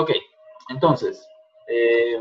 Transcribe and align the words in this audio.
Ok, 0.00 0.12
entonces, 0.68 1.28
eh, 1.66 2.20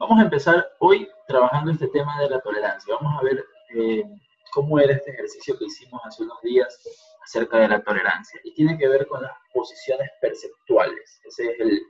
vamos 0.00 0.18
a 0.18 0.22
empezar 0.22 0.68
hoy 0.80 1.08
trabajando 1.28 1.70
este 1.70 1.86
tema 1.86 2.20
de 2.20 2.28
la 2.28 2.40
tolerancia. 2.40 2.92
Vamos 3.00 3.20
a 3.20 3.22
ver 3.22 3.44
eh, 3.76 4.02
cómo 4.50 4.80
era 4.80 4.94
este 4.94 5.12
ejercicio 5.12 5.56
que 5.56 5.66
hicimos 5.66 6.00
hace 6.04 6.24
unos 6.24 6.40
días 6.42 6.76
acerca 7.22 7.58
de 7.58 7.68
la 7.68 7.84
tolerancia. 7.84 8.40
Y 8.42 8.52
tiene 8.54 8.76
que 8.76 8.88
ver 8.88 9.06
con 9.06 9.22
las 9.22 9.30
posiciones 9.54 10.10
perceptuales. 10.20 11.20
Ese 11.24 11.52
es 11.52 11.60
el, 11.60 11.80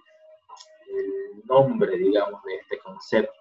nombre, 1.46 1.96
digamos, 1.96 2.42
de 2.44 2.56
este 2.56 2.78
concepto 2.80 3.32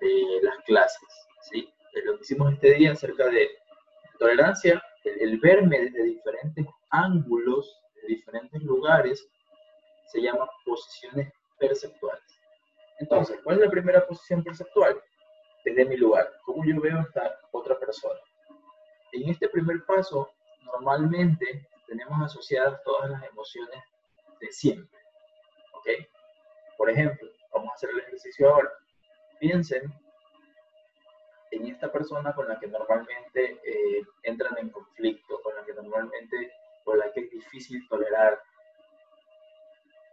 de 0.00 0.40
las 0.42 0.56
clases. 0.64 1.28
¿sí? 1.52 1.72
lo 2.04 2.16
que 2.16 2.22
hicimos 2.22 2.52
este 2.52 2.74
día 2.74 2.92
acerca 2.94 3.28
de 3.28 3.48
tolerancia, 4.18 4.82
el 5.04 5.38
verme 5.38 5.82
desde 5.82 6.02
diferentes 6.02 6.66
ángulos, 6.90 7.78
de 8.02 8.08
diferentes 8.08 8.60
lugares, 8.64 9.24
se 10.08 10.20
llama 10.20 10.48
posiciones 10.64 11.32
perceptuales. 11.58 12.40
Entonces, 12.98 13.38
¿cuál 13.44 13.56
es 13.56 13.64
la 13.64 13.70
primera 13.70 14.06
posición 14.06 14.42
perceptual? 14.42 15.00
Desde 15.64 15.84
mi 15.84 15.96
lugar, 15.96 16.32
¿cómo 16.44 16.64
yo 16.64 16.80
veo 16.80 16.98
a 16.98 17.02
esta 17.02 17.38
otra 17.52 17.78
persona? 17.78 18.18
En 19.12 19.28
este 19.28 19.48
primer 19.48 19.84
paso, 19.84 20.30
normalmente 20.64 21.66
tenemos 21.86 22.20
asociadas 22.22 22.82
todas 22.82 23.10
las 23.10 23.22
emociones 23.24 23.82
de 24.40 24.52
siempre. 24.52 24.98
¿Ok? 25.74 25.88
Por 26.76 26.90
ejemplo, 26.90 27.28
vamos 27.52 27.70
a 27.70 27.74
hacer 27.74 27.90
el 27.90 28.00
ejercicio 28.00 28.50
ahora. 28.50 28.70
Piensen 29.38 29.92
en 31.50 31.66
esta 31.66 31.90
persona 31.90 32.34
con 32.34 32.48
la 32.48 32.58
que 32.58 32.66
normalmente 32.66 33.60
eh, 33.64 34.02
entran 34.22 34.56
en 34.58 34.70
conflicto, 34.70 35.40
con 35.42 35.54
la 35.54 35.64
que 35.64 35.72
normalmente, 35.74 36.52
con 36.84 36.98
la 36.98 37.10
que 37.12 37.20
es 37.20 37.30
difícil 37.30 37.86
tolerar, 37.88 38.40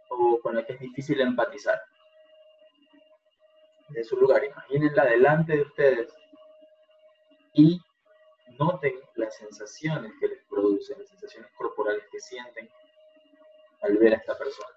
o 0.08 0.38
con 0.40 0.54
la 0.54 0.64
que 0.64 0.74
es 0.74 0.80
difícil 0.80 1.20
empatizar. 1.20 1.80
De 3.88 4.02
su 4.04 4.16
lugar, 4.16 4.44
imagínenla 4.44 5.04
delante 5.04 5.56
de 5.56 5.62
ustedes 5.62 6.12
y 7.54 7.80
noten 8.58 8.94
las 9.14 9.36
sensaciones 9.36 10.12
que 10.20 10.28
les 10.28 10.44
producen, 10.44 10.98
las 10.98 11.08
sensaciones 11.08 11.50
corporales 11.52 12.04
que 12.10 12.20
sienten 12.20 12.68
al 13.82 13.96
ver 13.98 14.14
a 14.14 14.16
esta 14.16 14.36
persona. 14.36 14.76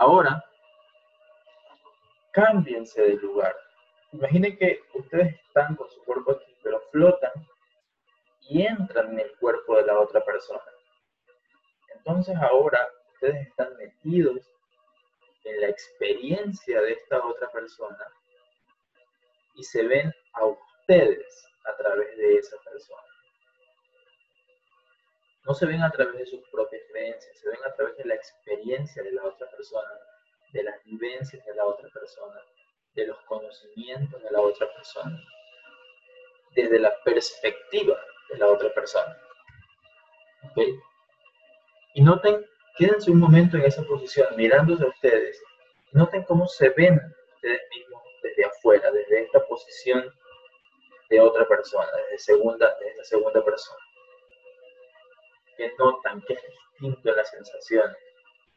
Ahora, 0.00 0.42
cámbiense 2.32 3.02
de 3.02 3.16
lugar. 3.16 3.54
Imaginen 4.12 4.56
que 4.56 4.80
ustedes 4.94 5.38
están 5.46 5.76
con 5.76 5.90
su 5.90 6.02
cuerpo 6.04 6.32
aquí, 6.32 6.56
pero 6.62 6.80
flotan 6.90 7.30
y 8.50 8.66
entran 8.66 9.12
en 9.12 9.20
el 9.20 9.36
cuerpo 9.38 9.76
de 9.76 9.86
la 9.86 9.98
otra 10.00 10.24
persona. 10.24 10.64
Entonces 11.94 12.36
ahora 12.36 12.84
ustedes 13.14 13.46
están 13.46 13.76
metidos 13.76 14.40
en 15.44 15.60
la 15.60 15.68
experiencia 15.68 16.80
de 16.82 16.92
esta 16.92 17.24
otra 17.24 17.48
persona 17.52 18.04
y 19.54 19.62
se 19.62 19.86
ven 19.86 20.12
a 20.32 20.46
ustedes 20.46 21.46
a 21.64 21.76
través 21.76 22.16
de 22.16 22.34
esa 22.38 22.56
persona. 22.64 23.02
No 25.44 25.54
se 25.54 25.66
ven 25.66 25.82
a 25.82 25.90
través 25.92 26.18
de 26.18 26.26
sus 26.26 26.40
propias 26.50 26.82
creencias, 26.90 27.38
se 27.38 27.48
ven 27.50 27.64
a 27.64 27.72
través 27.74 27.96
de 27.98 28.04
la 28.04 28.14
experiencia 28.16 29.02
de 29.04 29.12
la 29.12 29.24
otra 29.24 29.48
persona, 29.48 29.90
de 30.52 30.64
las 30.64 30.84
vivencias 30.84 31.44
de 31.46 31.54
la 31.54 31.64
otra 31.64 31.88
persona, 31.88 32.40
de 32.94 33.06
los 33.06 33.18
conocimientos 33.26 34.20
de 34.20 34.30
la 34.32 34.40
otra 34.40 34.66
persona, 34.74 35.22
desde 36.56 36.80
la 36.80 36.92
perspectiva 37.04 37.96
de 38.30 38.38
la 38.38 38.46
otra 38.46 38.72
persona. 38.72 39.16
¿Ok? 40.44 40.62
Y 41.94 42.02
noten, 42.02 42.44
quédense 42.76 43.10
un 43.10 43.18
momento 43.18 43.56
en 43.56 43.64
esa 43.64 43.82
posición, 43.82 44.28
mirándose 44.36 44.84
a 44.84 44.88
ustedes. 44.88 45.42
Noten 45.92 46.22
cómo 46.24 46.46
se 46.46 46.70
ven 46.70 47.00
ustedes 47.34 47.60
mismos 47.70 48.02
desde 48.22 48.44
afuera, 48.44 48.90
desde 48.92 49.22
esta 49.22 49.44
posición 49.46 50.12
de 51.08 51.20
otra 51.20 51.46
persona, 51.46 51.88
desde, 52.04 52.18
segunda, 52.18 52.74
desde 52.78 52.90
esta 52.90 53.04
segunda 53.04 53.44
persona. 53.44 53.80
Que 55.56 55.72
notan 55.78 56.22
que 56.22 56.34
es 56.34 56.42
distinto 56.70 57.10
en 57.10 57.16
las 57.16 57.30
sensaciones. 57.30 57.96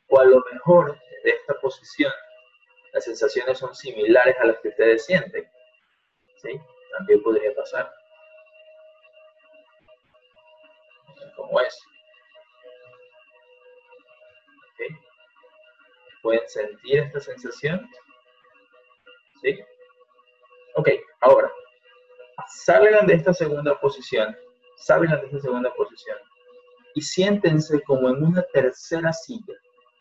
O 0.10 0.20
a 0.20 0.26
lo 0.26 0.44
mejor, 0.52 0.98
desde 1.10 1.38
esta 1.38 1.56
posición, 1.56 2.14
las 2.94 3.04
sensaciones 3.04 3.58
son 3.58 3.74
similares 3.74 4.36
a 4.40 4.46
las 4.46 4.60
que 4.60 4.70
ustedes 4.70 5.06
sienten. 5.06 5.50
¿Sí? 6.38 6.60
También 6.98 7.24
podría 7.24 7.54
pasar. 7.56 7.92
Como 11.44 11.60
es. 11.60 11.78
¿Pueden 16.22 16.48
sentir 16.48 17.00
esta 17.00 17.20
sensación? 17.20 17.86
¿Sí? 19.42 19.60
Ok, 20.76 20.90
ahora, 21.20 21.52
salgan 22.48 23.06
de 23.08 23.16
esta 23.16 23.34
segunda 23.34 23.78
posición, 23.80 24.36
salgan 24.78 25.20
de 25.20 25.26
esta 25.26 25.40
segunda 25.42 25.74
posición 25.74 26.18
y 26.96 27.02
siéntense 27.02 27.82
como 27.84 28.08
en 28.10 28.24
una 28.24 28.42
tercera 28.54 29.12
silla 29.12 29.54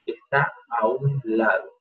que 0.07 0.13
está 0.13 0.55
a 0.79 0.87
un 0.87 1.21
lado 1.25 1.73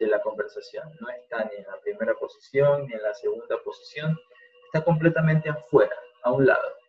de 0.00 0.06
la 0.06 0.22
conversación. 0.22 0.90
No 1.00 1.08
está 1.10 1.44
ni 1.44 1.56
en 1.56 1.66
la 1.66 1.78
primera 1.80 2.14
posición 2.14 2.86
ni 2.86 2.94
en 2.94 3.02
la 3.02 3.12
segunda 3.12 3.58
posición, 3.62 4.18
está 4.64 4.82
completamente 4.82 5.50
afuera, 5.50 5.94
a 6.22 6.32
un 6.32 6.46
lado 6.46 6.81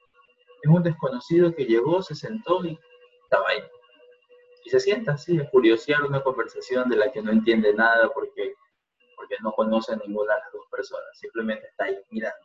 es 0.63 0.69
un 0.69 0.81
desconocido 0.81 1.53
que 1.53 1.65
llegó, 1.65 2.01
se 2.01 2.15
sentó 2.15 2.63
y 2.65 2.79
estaba 3.23 3.49
ahí. 3.49 3.59
Y 4.63 4.69
se 4.69 4.79
sienta 4.79 5.11
así 5.11 5.37
a 5.37 5.49
curiosear 5.49 6.03
una 6.03 6.23
conversación 6.23 6.89
de 6.89 6.95
la 6.95 7.11
que 7.11 7.21
no 7.21 7.31
entiende 7.31 7.73
nada 7.73 8.09
porque, 8.13 8.53
porque 9.17 9.35
no 9.43 9.51
conoce 9.51 9.91
a 9.91 9.97
ninguna 9.97 10.33
de 10.35 10.39
las 10.39 10.53
dos 10.53 10.65
personas, 10.71 11.19
simplemente 11.19 11.67
está 11.67 11.83
ahí 11.85 11.99
mirando. 12.09 12.37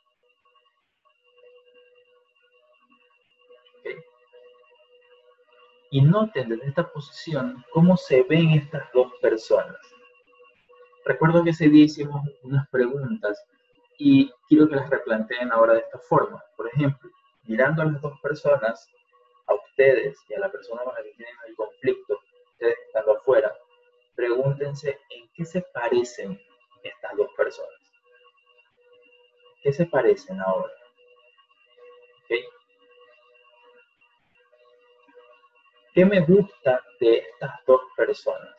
Y 5.91 6.03
noten 6.03 6.50
desde 6.50 6.67
esta 6.67 6.93
posición 6.93 7.65
cómo 7.73 7.97
se 7.97 8.25
ven 8.25 8.50
estas 8.50 8.83
dos 8.93 9.11
personas. 9.23 9.79
Recuerdo 11.05 11.45
que 11.45 11.50
ese 11.50 11.69
día 11.69 11.85
hicimos 11.85 12.21
unas 12.43 12.69
preguntas 12.69 13.43
y 13.97 14.31
quiero 14.49 14.69
que 14.69 14.77
las 14.77 14.91
replanteen 14.91 15.50
ahora 15.50 15.75
de 15.75 15.81
esta 15.81 15.99
forma. 16.00 16.43
Por 16.56 16.69
ejemplo, 16.69 17.11
mirando 17.49 17.83
a 17.83 17.87
las 17.87 18.01
dos 18.01 18.21
personas, 18.21 18.89
a 19.47 19.55
ustedes 19.55 20.17
y 20.29 20.35
a 20.35 20.39
la 20.39 20.53
persona 20.53 20.85
con 20.85 20.95
la 20.95 21.03
que 21.03 21.15
tienen 21.15 21.35
el 21.49 21.57
conflicto, 21.57 22.21
ustedes 22.53 22.77
estando 22.87 23.17
afuera, 23.17 23.53
pregúntense 24.15 25.01
en 25.11 25.29
qué 25.35 25.45
se 25.45 25.63
parecen 25.73 26.41
estas 26.83 27.17
dos 27.17 27.29
personas. 27.37 27.81
¿Qué 29.63 29.73
se 29.73 29.87
parecen 29.87 30.41
ahora? 30.41 30.73
¿Qué 35.99 36.05
me 36.05 36.21
gusta 36.21 36.81
de 37.01 37.17
estas 37.17 37.51
dos 37.67 37.81
personas? 37.97 38.55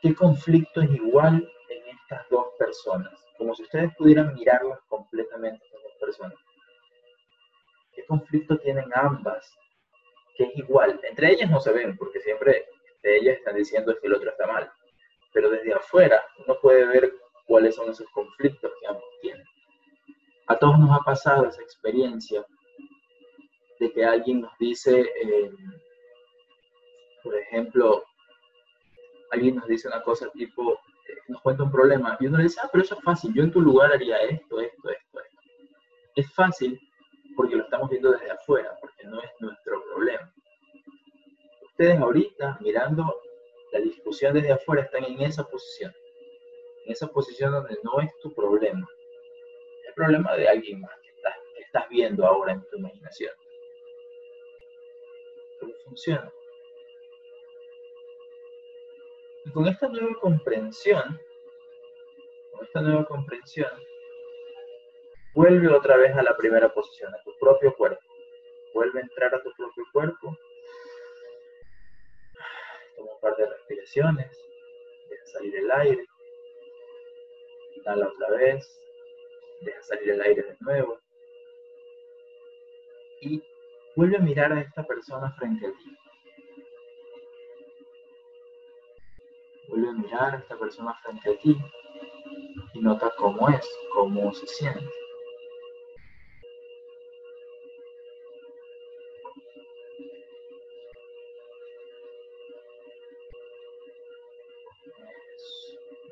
¿Qué 0.00 0.14
conflicto 0.14 0.80
es 0.80 0.90
igual 0.92 1.52
en 1.68 1.88
estas 1.88 2.26
dos 2.30 2.46
personas? 2.58 3.25
Como 3.38 3.54
si 3.54 3.62
ustedes 3.62 3.94
pudieran 3.96 4.34
mirarlas 4.34 4.78
completamente 4.88 5.64
dos 5.72 5.92
personas. 6.00 6.38
¿Qué 7.92 8.04
conflicto 8.06 8.58
tienen 8.58 8.90
ambas? 8.94 9.52
Que 10.36 10.44
es 10.44 10.56
igual. 10.56 11.00
Entre 11.02 11.32
ellas 11.32 11.50
no 11.50 11.60
se 11.60 11.72
ven, 11.72 11.96
porque 11.96 12.20
siempre 12.20 12.66
de 13.02 13.16
ellas 13.16 13.38
están 13.38 13.56
diciendo 13.56 13.96
que 14.00 14.06
el 14.06 14.14
otro 14.14 14.30
está 14.30 14.46
mal. 14.46 14.70
Pero 15.32 15.50
desde 15.50 15.72
afuera 15.72 16.22
uno 16.44 16.58
puede 16.60 16.84
ver 16.86 17.12
cuáles 17.46 17.74
son 17.74 17.90
esos 17.90 18.08
conflictos 18.10 18.72
que 18.80 18.86
ambos 18.86 19.04
tienen. 19.20 19.46
A 20.48 20.56
todos 20.56 20.78
nos 20.78 20.90
ha 20.90 21.02
pasado 21.04 21.46
esa 21.46 21.62
experiencia 21.62 22.44
de 23.80 23.92
que 23.92 24.04
alguien 24.04 24.42
nos 24.42 24.56
dice, 24.58 25.00
eh, 25.00 25.50
por 27.22 27.36
ejemplo, 27.36 28.04
alguien 29.32 29.56
nos 29.56 29.66
dice 29.66 29.88
una 29.88 30.02
cosa 30.02 30.30
tipo, 30.30 30.78
nos 31.28 31.42
cuenta 31.42 31.64
un 31.64 31.70
problema 31.70 32.16
y 32.20 32.26
uno 32.26 32.38
le 32.38 32.44
dice, 32.44 32.60
ah, 32.62 32.68
pero 32.70 32.84
eso 32.84 32.96
es 32.96 33.04
fácil, 33.04 33.32
yo 33.34 33.42
en 33.42 33.52
tu 33.52 33.60
lugar 33.60 33.92
haría 33.92 34.18
esto, 34.22 34.60
esto, 34.60 34.90
esto, 34.90 35.20
esto. 35.20 35.40
Es 36.16 36.32
fácil 36.32 36.78
porque 37.36 37.56
lo 37.56 37.64
estamos 37.64 37.90
viendo 37.90 38.12
desde 38.12 38.30
afuera, 38.30 38.76
porque 38.80 39.04
no 39.04 39.20
es 39.20 39.30
nuestro 39.40 39.82
problema. 39.84 40.32
Ustedes 41.62 41.98
ahorita, 41.98 42.58
mirando 42.60 43.20
la 43.72 43.80
discusión 43.80 44.34
desde 44.34 44.52
afuera, 44.52 44.82
están 44.82 45.04
en 45.04 45.20
esa 45.20 45.44
posición, 45.44 45.92
en 46.86 46.92
esa 46.92 47.06
posición 47.08 47.52
donde 47.52 47.76
no 47.82 48.00
es 48.00 48.10
tu 48.22 48.34
problema, 48.34 48.86
es 49.82 49.88
el 49.88 49.94
problema 49.94 50.34
de 50.36 50.48
alguien 50.48 50.80
más 50.80 50.98
que 51.02 51.08
estás, 51.08 51.34
que 51.54 51.62
estás 51.62 51.88
viendo 51.90 52.26
ahora 52.26 52.52
en 52.52 52.62
tu 52.70 52.78
imaginación. 52.78 53.32
¿Cómo 55.60 55.72
funciona? 55.84 56.32
Y 59.46 59.52
con 59.52 59.68
esta 59.68 59.88
nueva 59.88 60.12
comprensión, 60.20 61.20
con 62.50 62.66
esta 62.66 62.80
nueva 62.80 63.06
comprensión, 63.06 63.70
vuelve 65.34 65.68
otra 65.68 65.96
vez 65.96 66.16
a 66.16 66.22
la 66.24 66.36
primera 66.36 66.68
posición, 66.74 67.14
a 67.14 67.22
tu 67.22 67.30
propio 67.38 67.72
cuerpo. 67.76 68.02
Vuelve 68.74 68.98
a 68.98 69.02
entrar 69.02 69.32
a 69.36 69.42
tu 69.44 69.52
propio 69.52 69.84
cuerpo. 69.92 70.36
Toma 72.96 73.12
un 73.12 73.20
par 73.20 73.36
de 73.36 73.46
respiraciones. 73.46 74.36
Deja 75.08 75.26
salir 75.26 75.56
el 75.58 75.70
aire. 75.70 76.04
Inhala 77.76 78.08
otra 78.08 78.30
vez. 78.30 78.80
Deja 79.60 79.82
salir 79.82 80.10
el 80.10 80.22
aire 80.22 80.42
de 80.42 80.56
nuevo. 80.58 80.98
Y 83.20 83.40
vuelve 83.94 84.16
a 84.16 84.20
mirar 84.20 84.52
a 84.52 84.60
esta 84.60 84.84
persona 84.84 85.32
frente 85.38 85.68
a 85.68 85.70
ti. 85.70 86.05
Vuelve 89.68 89.88
a 89.88 89.92
mirar 89.92 90.34
a 90.34 90.38
esta 90.38 90.56
persona 90.56 90.94
frente 91.02 91.30
a 91.30 91.36
ti 91.38 91.56
y 92.74 92.80
nota 92.80 93.12
cómo 93.16 93.48
es, 93.48 93.68
cómo 93.92 94.32
se 94.32 94.46
siente. 94.46 94.88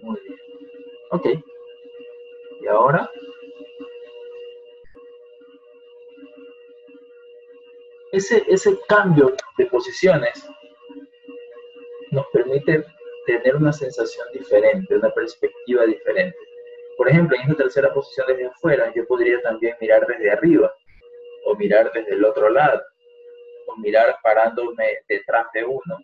Muy 0.03 0.21
bien. 0.21 0.39
Ok. 1.11 1.27
Y 2.61 2.67
ahora 2.67 3.11
ese, 8.15 8.45
ese 8.49 8.79
cambio 8.89 9.35
de 9.59 9.67
posiciones 9.67 10.49
nos 12.11 12.27
permite 12.29 12.85
tener 13.27 13.57
una 13.57 13.73
sensación 13.73 14.27
diferente, 14.33 14.97
una 14.97 15.11
perspectiva 15.11 15.85
diferente. 15.85 16.37
Por 16.97 17.09
ejemplo, 17.09 17.37
en 17.37 17.43
esta 17.43 17.55
tercera 17.65 17.93
posición 17.93 18.27
desde 18.29 18.47
afuera, 18.47 18.93
yo 18.95 19.07
podría 19.07 19.41
también 19.43 19.77
mirar 19.81 20.07
desde 20.07 20.31
arriba, 20.31 20.73
o 21.47 21.57
mirar 21.57 21.91
desde 21.93 22.15
el 22.15 22.25
otro 22.25 22.49
lado, 22.49 22.81
o 23.67 23.77
mirar 23.77 24.17
parándome 24.23 24.99
detrás 25.09 25.47
de 25.55 25.65
uno, 25.65 25.99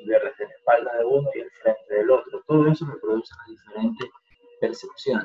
y 0.00 0.08
ver 0.08 0.22
desde 0.24 0.44
la 0.44 0.54
espalda 0.54 0.98
de 0.98 1.04
uno 1.04 1.28
y 1.34 1.40
el 1.40 1.50
frente 1.50 1.94
del 1.94 2.10
otro. 2.10 2.42
Todo 2.46 2.66
eso 2.68 2.86
me 2.86 2.96
produce 2.96 3.32
una 3.34 3.56
diferente 3.56 4.04
percepción. 4.60 5.22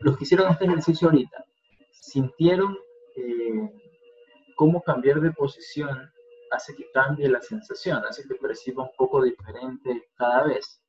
Los 0.00 0.16
que 0.18 0.24
hicieron 0.24 0.50
este 0.50 0.64
ejercicio 0.64 1.08
ahorita, 1.08 1.44
sintieron 1.92 2.76
eh, 3.16 3.70
cómo 4.56 4.82
cambiar 4.82 5.20
de 5.20 5.32
posición 5.32 6.10
hace 6.54 6.74
que 6.74 6.90
cambie 6.92 7.28
la 7.28 7.40
sensación, 7.40 8.04
hace 8.04 8.26
que 8.26 8.34
perciba 8.36 8.84
un 8.84 8.90
poco 8.96 9.22
diferente 9.22 10.08
cada 10.16 10.44
vez. 10.44 10.80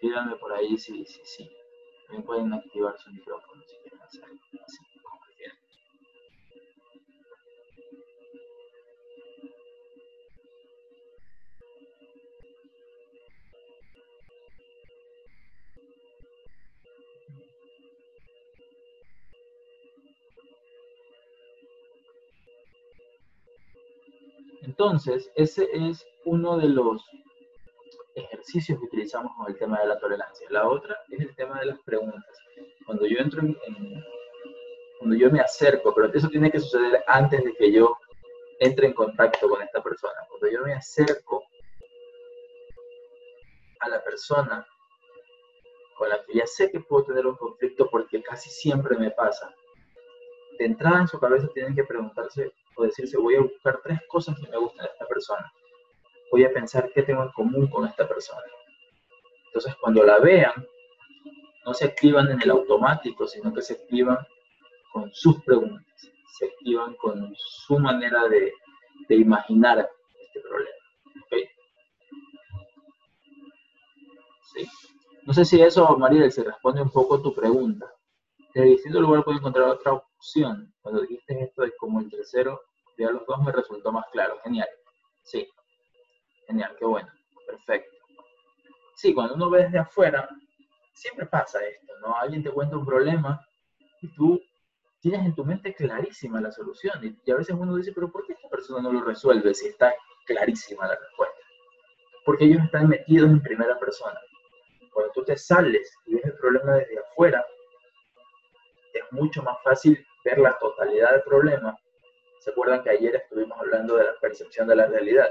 Díganme 0.00 0.36
por 0.36 0.52
ahí 0.52 0.78
si 0.78 1.04
sí, 1.04 1.06
sí, 1.06 1.20
sí. 1.24 1.50
También 2.06 2.24
pueden 2.24 2.52
activar 2.52 2.96
su 2.98 3.10
micrófono 3.10 3.62
si 3.66 3.76
quieren 3.82 4.00
hacerlo. 4.00 4.40
Así 4.64 4.78
Entonces, 24.78 25.28
ese 25.34 25.68
es 25.72 26.06
uno 26.24 26.56
de 26.56 26.68
los 26.68 27.04
ejercicios 28.14 28.78
que 28.78 28.84
utilizamos 28.84 29.32
con 29.36 29.48
el 29.48 29.58
tema 29.58 29.80
de 29.80 29.88
la 29.88 29.98
tolerancia. 29.98 30.46
La 30.50 30.68
otra 30.68 30.96
es 31.10 31.18
el 31.18 31.34
tema 31.34 31.58
de 31.58 31.66
las 31.66 31.80
preguntas. 31.80 32.38
Cuando 32.86 33.04
yo 33.04 33.18
entro 33.18 33.40
en, 33.40 33.56
cuando 35.00 35.16
yo 35.16 35.32
me 35.32 35.40
acerco, 35.40 35.92
pero 35.92 36.12
eso 36.14 36.28
tiene 36.28 36.52
que 36.52 36.60
suceder 36.60 37.02
antes 37.08 37.42
de 37.42 37.54
que 37.54 37.72
yo 37.72 37.96
entre 38.60 38.86
en 38.86 38.92
contacto 38.92 39.48
con 39.48 39.60
esta 39.62 39.82
persona. 39.82 40.14
Cuando 40.28 40.48
yo 40.48 40.64
me 40.64 40.74
acerco 40.74 41.42
a 43.80 43.88
la 43.88 44.04
persona 44.04 44.64
con 45.96 46.08
la 46.08 46.24
que 46.24 46.34
ya 46.34 46.46
sé 46.46 46.70
que 46.70 46.78
puedo 46.78 47.06
tener 47.06 47.26
un 47.26 47.34
conflicto 47.34 47.90
porque 47.90 48.22
casi 48.22 48.48
siempre 48.48 48.96
me 48.96 49.10
pasa, 49.10 49.52
de 50.56 50.66
entrada 50.66 51.00
en 51.00 51.08
su 51.08 51.18
cabeza 51.18 51.48
tienen 51.52 51.74
que 51.74 51.82
preguntarse 51.82 52.52
o 52.78 52.84
decirse, 52.84 53.18
voy 53.18 53.34
a 53.34 53.40
buscar 53.40 53.80
tres 53.82 53.98
cosas 54.08 54.38
que 54.38 54.48
me 54.48 54.56
gustan 54.56 54.86
de 54.86 54.92
esta 54.92 55.06
persona. 55.06 55.52
Voy 56.30 56.44
a 56.44 56.52
pensar 56.52 56.90
qué 56.94 57.02
tengo 57.02 57.24
en 57.24 57.30
común 57.30 57.66
con 57.66 57.86
esta 57.86 58.08
persona. 58.08 58.42
Entonces, 59.46 59.74
cuando 59.80 60.04
la 60.04 60.18
vean, 60.18 60.52
no 61.66 61.74
se 61.74 61.86
activan 61.86 62.30
en 62.30 62.40
el 62.40 62.50
automático, 62.50 63.26
sino 63.26 63.52
que 63.52 63.62
se 63.62 63.74
activan 63.74 64.18
con 64.92 65.12
sus 65.12 65.42
preguntas, 65.42 65.84
se 66.38 66.46
activan 66.46 66.94
con 66.94 67.34
su 67.36 67.78
manera 67.78 68.28
de, 68.28 68.52
imaginar 69.10 69.90
este 70.20 70.40
problema. 70.40 70.76
¿Sí? 74.52 74.68
No 75.24 75.32
sé 75.32 75.44
si 75.44 75.60
eso, 75.60 75.96
María, 75.96 76.30
se 76.30 76.44
responde 76.44 76.82
un 76.82 76.90
poco 76.90 77.16
a 77.16 77.22
tu 77.22 77.34
pregunta. 77.34 77.90
En 78.54 78.64
distinto 78.64 79.00
lugar 79.00 79.24
puedo 79.24 79.38
encontrar 79.38 79.68
otra 79.68 80.00
Cuando 80.80 81.02
dijiste 81.02 81.42
esto 81.42 81.64
es 81.64 81.72
como 81.78 82.00
el 82.00 82.10
tercero, 82.10 82.60
ya 82.98 83.10
los 83.10 83.26
dos 83.26 83.38
me 83.42 83.52
resultó 83.52 83.92
más 83.92 84.04
claro. 84.12 84.38
Genial. 84.42 84.68
Sí. 85.22 85.48
Genial, 86.46 86.74
qué 86.78 86.84
bueno. 86.84 87.08
Perfecto. 87.46 87.96
Sí, 88.96 89.14
cuando 89.14 89.34
uno 89.34 89.48
ve 89.50 89.64
desde 89.64 89.78
afuera, 89.78 90.28
siempre 90.92 91.26
pasa 91.26 91.64
esto, 91.64 91.92
¿no? 92.00 92.16
Alguien 92.16 92.42
te 92.42 92.50
cuenta 92.50 92.76
un 92.76 92.84
problema 92.84 93.40
y 94.02 94.08
tú 94.14 94.40
tienes 95.00 95.24
en 95.24 95.34
tu 95.34 95.44
mente 95.44 95.74
clarísima 95.74 96.40
la 96.40 96.50
solución. 96.50 97.16
Y, 97.24 97.30
a 97.30 97.36
veces 97.36 97.54
uno 97.58 97.76
dice, 97.76 97.92
pero 97.92 98.10
¿por 98.10 98.26
qué 98.26 98.32
esta 98.32 98.48
persona 98.48 98.82
no 98.82 98.92
lo 98.92 99.02
resuelve 99.02 99.54
si 99.54 99.68
está 99.68 99.94
clarísima 100.26 100.88
la 100.88 100.96
respuesta? 100.96 101.38
Porque 102.24 102.44
ellos 102.44 102.64
están 102.64 102.88
metidos 102.88 103.30
en 103.30 103.40
primera 103.40 103.78
persona. 103.78 104.18
Cuando 104.92 105.12
tú 105.12 105.24
te 105.24 105.36
sales 105.36 105.96
y 106.06 106.14
ves 106.14 106.24
el 106.24 106.34
problema 106.34 106.74
desde 106.74 106.98
afuera, 106.98 107.44
es 108.92 109.04
mucho 109.12 109.42
más 109.42 109.56
fácil 109.62 110.04
ver 110.24 110.38
la 110.38 110.58
totalidad 110.58 111.12
del 111.12 111.22
problema 111.22 111.76
¿Se 112.40 112.50
acuerdan 112.50 112.82
que 112.82 112.90
ayer 112.90 113.14
estuvimos 113.16 113.58
hablando 113.58 113.96
de 113.96 114.04
la 114.04 114.14
percepción 114.20 114.68
de 114.68 114.76
la 114.76 114.86
realidad? 114.86 115.28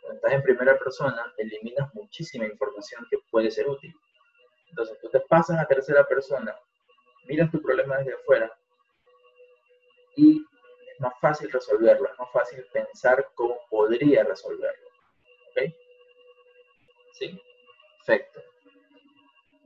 Cuando 0.00 0.16
estás 0.16 0.32
en 0.32 0.42
primera 0.42 0.76
persona, 0.78 1.32
eliminas 1.38 1.94
muchísima 1.94 2.44
información 2.44 3.06
que 3.08 3.18
puede 3.30 3.50
ser 3.50 3.68
útil. 3.68 3.94
Entonces 4.68 4.98
tú 5.00 5.08
te 5.08 5.20
pasas 5.20 5.58
a 5.58 5.66
tercera 5.66 6.04
persona, 6.04 6.54
miras 7.26 7.50
tu 7.50 7.62
problema 7.62 7.98
desde 7.98 8.14
afuera 8.14 8.52
y 10.16 10.44
es 10.92 11.00
más 11.00 11.14
fácil 11.20 11.50
resolverlo, 11.50 12.10
es 12.10 12.18
más 12.18 12.30
fácil 12.32 12.64
pensar 12.72 13.30
cómo 13.34 13.58
podría 13.70 14.24
resolverlo. 14.24 14.88
¿Ok? 15.50 15.72
¿Sí? 17.12 17.40
Perfecto. 17.98 18.42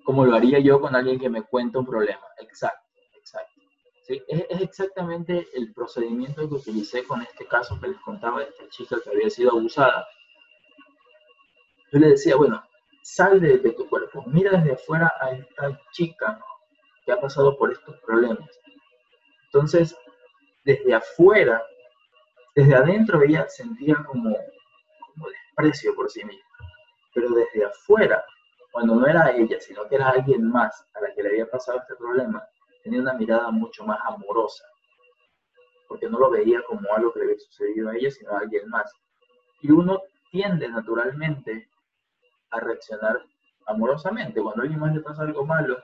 Como 0.04 0.24
lo 0.24 0.36
haría 0.36 0.58
yo 0.60 0.80
con 0.80 0.94
alguien 0.94 1.18
que 1.18 1.30
me 1.30 1.42
cuenta 1.42 1.78
un 1.78 1.86
problema. 1.86 2.26
Exacto. 2.38 2.85
Es, 4.08 4.60
exactamente 4.60 5.48
el 5.54 5.72
procedimiento 5.72 6.48
que 6.48 6.54
utilicé 6.54 7.04
con 7.04 7.22
este 7.22 7.46
caso 7.46 7.78
que 7.80 7.88
les 7.88 8.00
contaba 8.00 8.40
de 8.40 8.48
esta 8.48 8.68
chica 8.68 8.96
que 9.02 9.10
había 9.10 9.30
sido 9.30 9.50
abusada. 9.50 10.06
Yo 11.92 11.98
le 11.98 12.08
decía, 12.10 12.36
bueno, 12.36 12.62
sal 13.02 13.40
de, 13.40 13.58
tu 13.58 13.88
cuerpo, 13.88 14.22
mira 14.26 14.52
desde 14.52 14.74
afuera 14.74 15.12
a 15.20 15.30
esta 15.32 15.80
chica 15.92 16.40
que 17.04 17.12
ha 17.12 17.20
pasado 17.20 17.56
por 17.56 17.72
estos 17.72 17.96
problemas. 18.00 18.48
Entonces, 19.46 19.96
desde 20.64 20.94
afuera, 20.94 21.64
desde 22.54 22.74
adentro 22.74 23.22
ella 23.22 23.48
sentía 23.48 23.96
como, 24.06 24.36
como 25.14 25.28
desprecio 25.28 25.94
por 25.94 26.10
sí 26.10 26.24
misma. 26.24 26.44
Pero 27.14 27.30
desde 27.30 27.64
afuera, 27.64 28.24
cuando 28.70 28.94
no 28.94 29.06
era 29.06 29.30
ella, 29.30 29.58
sino 29.60 29.88
que 29.88 29.94
era 29.96 30.10
alguien 30.10 30.48
más 30.48 30.86
a 30.94 31.00
la 31.00 31.14
que 31.14 31.22
le 31.22 31.30
había 31.30 31.50
pasado 31.50 31.78
este 31.78 31.94
problema, 31.96 32.46
tenía 32.86 33.00
una 33.00 33.14
mirada 33.14 33.50
mucho 33.50 33.84
más 33.84 33.98
amorosa, 34.04 34.64
porque 35.88 36.08
no 36.08 36.20
lo 36.20 36.30
veía 36.30 36.62
como 36.68 36.88
algo 36.94 37.12
que 37.12 37.18
le 37.18 37.24
había 37.24 37.38
sucedido 37.40 37.88
a 37.88 37.96
ella, 37.96 38.12
sino 38.12 38.30
a 38.30 38.38
alguien 38.38 38.68
más. 38.68 38.92
Y 39.60 39.72
uno 39.72 40.00
tiende 40.30 40.68
naturalmente 40.68 41.68
a 42.50 42.60
reaccionar 42.60 43.20
amorosamente. 43.66 44.40
Cuando 44.40 44.62
alguien 44.62 44.78
más 44.78 44.94
le 44.94 45.00
pasa 45.00 45.22
algo 45.22 45.44
malo, 45.44 45.82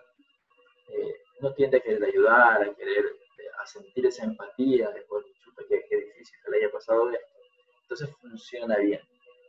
eh, 0.90 1.16
uno 1.40 1.52
tiende 1.54 1.78
a 1.78 1.80
querer 1.80 2.04
ayudar, 2.04 2.62
a 2.62 2.72
querer, 2.72 3.04
eh, 3.04 3.50
a 3.60 3.66
sentir 3.66 4.06
esa 4.06 4.22
empatía, 4.22 4.88
después, 4.92 5.24
de 5.56 5.66
que 5.66 5.84
qué 5.88 5.96
difícil 5.96 6.38
que 6.44 6.50
le 6.52 6.58
haya 6.58 6.70
pasado 6.70 7.10
esto. 7.10 7.26
Entonces 7.82 8.16
funciona 8.20 8.76
bien 8.76 9.00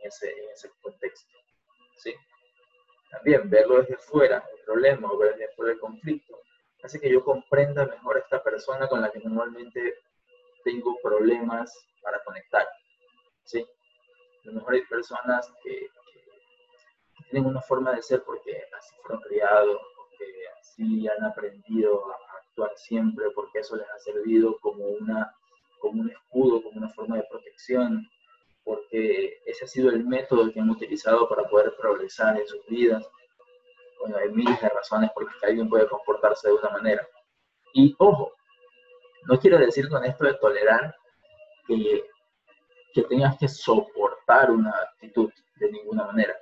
en 0.01 0.07
ese, 0.07 0.31
en 0.31 0.49
ese 0.49 0.71
contexto. 0.81 1.37
¿sí? 1.97 2.15
También 3.11 3.47
verlo 3.47 3.79
desde 3.79 3.97
fuera, 3.97 4.43
el 4.57 4.65
problema, 4.65 5.11
o 5.11 5.17
ver 5.19 5.37
desde 5.37 5.53
fuera 5.53 5.73
el 5.73 5.79
conflicto, 5.79 6.39
hace 6.83 6.99
que 6.99 7.11
yo 7.11 7.23
comprenda 7.23 7.85
mejor 7.85 8.17
a 8.17 8.19
esta 8.19 8.43
persona 8.43 8.87
con 8.87 9.01
la 9.01 9.11
que 9.11 9.19
normalmente 9.19 9.95
tengo 10.63 10.97
problemas 11.01 11.73
para 12.01 12.21
conectar. 12.23 12.67
¿sí? 13.43 13.59
A 13.61 14.47
lo 14.47 14.53
mejor 14.53 14.73
hay 14.73 14.85
personas 14.85 15.51
que, 15.63 15.87
tienen 17.29 17.49
una 17.49 17.61
forma 17.61 17.95
de 17.95 18.03
ser 18.03 18.21
porque 18.23 18.63
así 18.77 18.95
fueron 19.01 19.21
criados, 19.23 19.79
porque 19.95 20.25
si 20.61 21.07
han 21.07 21.23
aprendido 21.23 22.03
a 22.11 22.37
actuar 22.37 22.71
siempre 22.75 23.25
porque 23.33 23.59
eso 23.59 23.75
les 23.75 23.89
ha 23.89 23.97
servido 23.99 24.59
como, 24.59 24.85
una, 24.85 25.33
como 25.79 26.01
un 26.01 26.11
escudo, 26.11 26.61
como 26.61 26.77
una 26.77 26.89
forma 26.89 27.15
de 27.17 27.23
protección, 27.23 28.07
porque 28.63 29.41
ese 29.45 29.65
ha 29.65 29.67
sido 29.67 29.89
el 29.89 30.05
método 30.05 30.51
que 30.51 30.59
han 30.59 30.69
utilizado 30.69 31.27
para 31.27 31.43
poder 31.45 31.73
progresar 31.79 32.39
en 32.39 32.47
sus 32.47 32.63
vidas. 32.67 33.03
Bueno, 34.03 34.17
hay 34.17 34.29
miles 34.31 34.59
de 34.59 34.67
razones 34.67 35.09
por 35.11 35.23
las 35.23 35.33
que 35.37 35.45
alguien 35.45 35.69
puede 35.69 35.87
comportarse 35.87 36.49
de 36.49 36.55
una 36.55 36.69
manera. 36.71 37.07
Y 37.73 37.95
ojo, 37.99 38.33
no 39.29 39.39
quiero 39.39 39.57
decir 39.57 39.87
con 39.87 40.03
esto 40.03 40.25
de 40.25 40.33
tolerar 40.33 40.93
que, 41.65 42.03
que 42.93 43.03
tengas 43.03 43.37
que 43.37 43.47
soportar 43.47 44.51
una 44.51 44.71
actitud 44.71 45.31
de 45.55 45.71
ninguna 45.71 46.03
manera. 46.03 46.35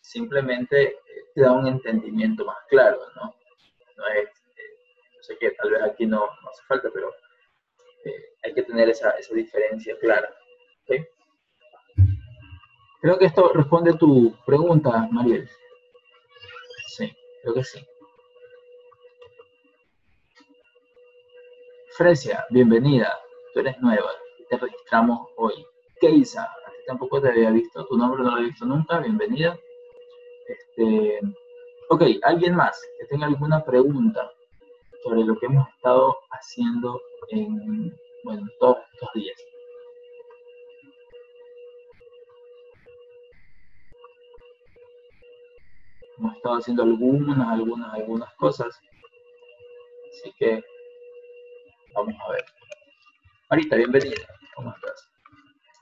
Simplemente 0.00 0.82
eh, 0.82 0.98
te 1.34 1.42
da 1.42 1.52
un 1.52 1.66
entendimiento 1.66 2.46
más 2.46 2.56
claro, 2.70 2.98
¿no? 3.16 3.34
No 3.98 4.06
es, 4.08 4.24
eh, 4.56 5.20
sé 5.20 5.36
que 5.36 5.50
tal 5.50 5.72
vez 5.72 5.82
aquí 5.82 6.06
no, 6.06 6.20
no 6.20 6.50
hace 6.50 6.62
falta, 6.66 6.88
pero 6.90 7.10
eh, 8.06 8.32
hay 8.44 8.54
que 8.54 8.62
tener 8.62 8.88
esa, 8.88 9.10
esa 9.10 9.34
diferencia 9.34 9.94
clara. 9.98 10.34
Creo 13.02 13.18
que 13.18 13.26
esto 13.26 13.52
responde 13.52 13.90
a 13.90 13.98
tu 13.98 14.34
pregunta, 14.46 15.06
Mariel. 15.10 15.46
Sí, 16.96 17.12
creo 17.42 17.54
que 17.54 17.64
sí. 17.64 17.84
Fresia, 21.96 22.46
bienvenida. 22.50 23.18
Tú 23.52 23.60
eres 23.60 23.76
nueva 23.80 24.12
te 24.48 24.56
registramos 24.58 25.28
hoy. 25.36 25.66
Keisa, 26.00 26.48
tampoco 26.86 27.20
te 27.20 27.30
había 27.30 27.50
visto, 27.50 27.84
tu 27.86 27.96
nombre 27.96 28.22
no 28.22 28.36
lo 28.36 28.42
he 28.42 28.44
visto 28.44 28.64
nunca, 28.64 29.00
bienvenida. 29.00 29.58
Este, 30.46 31.18
ok, 31.88 32.02
¿alguien 32.22 32.54
más 32.54 32.80
que 33.00 33.06
tenga 33.06 33.26
alguna 33.26 33.64
pregunta 33.64 34.30
sobre 35.02 35.24
lo 35.24 35.36
que 35.36 35.46
hemos 35.46 35.68
estado 35.70 36.16
haciendo 36.30 37.00
en, 37.30 37.92
bueno, 38.22 38.46
todos 38.60 38.78
estos 38.92 39.08
días? 39.14 39.36
Hemos 46.18 46.36
estado 46.36 46.56
haciendo 46.56 46.82
algunas, 46.82 47.48
algunas, 47.48 47.92
algunas 47.92 48.34
cosas. 48.34 48.78
Así 50.12 50.32
que 50.38 50.62
vamos 51.94 52.14
a 52.26 52.32
ver. 52.32 52.44
Marita, 53.50 53.76
bienvenida. 53.76 54.26
¿Cómo 54.54 54.72
estás? 54.74 55.08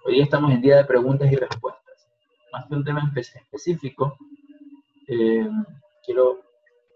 Hoy 0.04 0.20
estamos 0.20 0.50
en 0.52 0.62
día 0.62 0.76
de 0.78 0.84
preguntas 0.84 1.30
y 1.30 1.36
respuestas. 1.36 2.08
Más 2.52 2.66
que 2.66 2.74
un 2.74 2.84
tema 2.84 3.12
específico, 3.14 4.16
eh, 5.08 5.48
quiero 6.04 6.42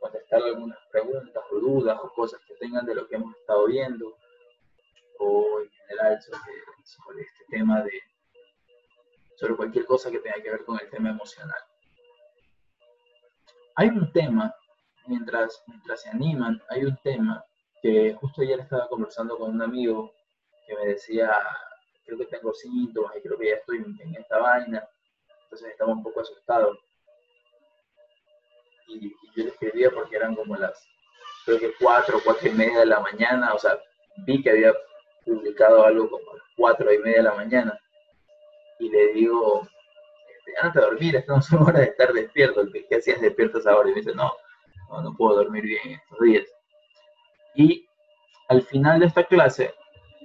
contestar 0.00 0.42
algunas 0.42 0.78
preguntas 0.90 1.42
o 1.52 1.60
dudas 1.60 1.98
o 2.02 2.12
cosas 2.12 2.40
que 2.46 2.54
tengan 2.54 2.84
de 2.86 2.94
lo 2.94 3.06
que 3.06 3.16
hemos 3.16 3.34
estado 3.36 3.66
viendo 3.66 4.16
o 5.18 5.60
en 5.62 5.70
general 5.70 6.20
sobre, 6.20 6.52
sobre 6.84 7.22
este 7.22 7.44
tema 7.50 7.82
de 7.82 8.02
sobre 9.36 9.54
cualquier 9.54 9.84
cosa 9.84 10.10
que 10.10 10.18
tenga 10.18 10.42
que 10.42 10.50
ver 10.50 10.64
con 10.64 10.78
el 10.80 10.88
tema 10.88 11.10
emocional. 11.10 11.60
Hay 13.78 13.88
un 13.88 14.10
tema, 14.10 14.54
mientras, 15.06 15.62
mientras 15.66 16.00
se 16.00 16.08
animan, 16.08 16.62
hay 16.70 16.86
un 16.86 16.96
tema 17.02 17.44
que 17.82 18.14
justo 18.14 18.40
ayer 18.40 18.60
estaba 18.60 18.88
conversando 18.88 19.36
con 19.36 19.54
un 19.54 19.60
amigo 19.60 20.14
que 20.66 20.74
me 20.74 20.86
decía, 20.86 21.30
creo 22.06 22.16
que 22.16 22.24
tengo 22.24 22.54
síntomas 22.54 23.14
y 23.16 23.20
creo 23.20 23.38
que 23.38 23.50
ya 23.50 23.56
estoy 23.56 23.84
en, 24.00 24.16
esta 24.16 24.38
vaina, 24.38 24.88
entonces 25.42 25.68
estaba 25.68 25.92
un 25.92 26.02
poco 26.02 26.22
asustado. 26.22 26.78
Y, 28.88 29.10
yo 29.36 29.44
le 29.44 29.50
escribía 29.50 29.90
porque 29.90 30.16
eran 30.16 30.34
como 30.34 30.56
las, 30.56 30.82
creo 31.44 31.58
que 31.58 31.74
cuatro, 31.78 32.18
cuatro 32.24 32.48
y 32.48 32.52
media 32.52 32.78
de 32.78 32.86
la 32.86 33.00
mañana, 33.00 33.52
o 33.52 33.58
sea, 33.58 33.78
vi 34.24 34.42
que 34.42 34.52
había 34.52 34.72
publicado 35.26 35.84
algo 35.84 36.08
como 36.08 36.32
las 36.32 36.46
cuatro 36.56 36.90
y 36.90 36.98
media 36.98 37.18
de 37.18 37.24
la 37.24 37.34
mañana, 37.34 37.78
y 38.78 38.88
le 38.88 39.12
digo, 39.12 39.68
antes 40.62 40.82
de 40.82 40.88
dormir, 40.88 41.16
estas 41.16 41.36
no 41.36 41.42
son 41.42 41.62
horas 41.62 41.82
de 41.82 41.84
estar 41.84 42.12
despierto, 42.12 42.62
¿qué, 42.72 42.96
hacías 42.96 43.20
despierto 43.20 43.58
ahora? 43.68 43.88
Y 43.90 43.92
me 43.92 44.00
dice, 44.00 44.14
no, 44.14 44.32
no, 45.02 45.14
puedo 45.16 45.36
dormir 45.36 45.64
bien 45.64 45.90
estos 45.90 46.20
días. 46.20 46.46
Y 47.54 47.86
al 48.48 48.62
final 48.62 49.00
de 49.00 49.06
esta 49.06 49.24
clase 49.24 49.74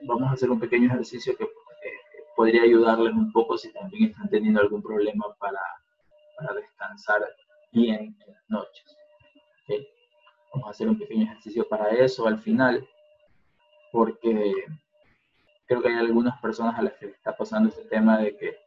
vamos 0.03 0.29
a 0.29 0.33
hacer 0.33 0.49
un 0.49 0.59
pequeño 0.59 0.87
ejercicio 0.87 1.35
que 1.37 1.47
podría 2.35 2.63
ayudarles 2.63 3.13
un 3.13 3.31
poco 3.31 3.57
si 3.57 3.71
también 3.71 4.11
están 4.11 4.29
teniendo 4.29 4.61
algún 4.61 4.81
problema 4.81 5.25
para, 5.39 5.59
para 6.37 6.53
descansar 6.55 7.21
bien 7.71 8.15
en 8.19 8.33
las 8.33 8.43
noches. 8.49 8.97
Vamos 10.53 10.67
a 10.67 10.71
hacer 10.71 10.89
un 10.89 10.99
pequeño 10.99 11.23
ejercicio 11.23 11.67
para 11.67 11.91
eso 11.91 12.27
al 12.27 12.39
final, 12.39 12.85
porque 13.91 14.65
creo 15.65 15.81
que 15.81 15.87
hay 15.87 15.95
algunas 15.95 16.39
personas 16.41 16.77
a 16.77 16.81
las 16.81 16.93
que 16.93 17.05
les 17.05 17.15
está 17.15 17.35
pasando 17.37 17.69
este 17.69 17.85
tema 17.85 18.17
de 18.17 18.35
que 18.35 18.57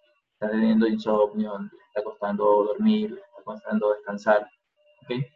está 0.44 0.50
teniendo 0.50 0.86
insomnio, 0.86 1.58
está 1.88 2.02
costando 2.02 2.64
dormir, 2.64 3.18
está 3.28 3.42
costando 3.42 3.92
descansar. 3.94 4.48
¿okay? 5.02 5.26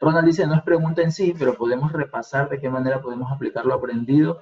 Ronald 0.00 0.26
dice, 0.26 0.46
no 0.46 0.54
es 0.54 0.62
pregunta 0.62 1.02
en 1.02 1.12
sí, 1.12 1.34
pero 1.38 1.54
podemos 1.54 1.92
repasar 1.92 2.48
de 2.48 2.60
qué 2.60 2.68
manera 2.68 3.00
podemos 3.00 3.30
aplicar 3.32 3.66
lo 3.66 3.74
aprendido 3.74 4.40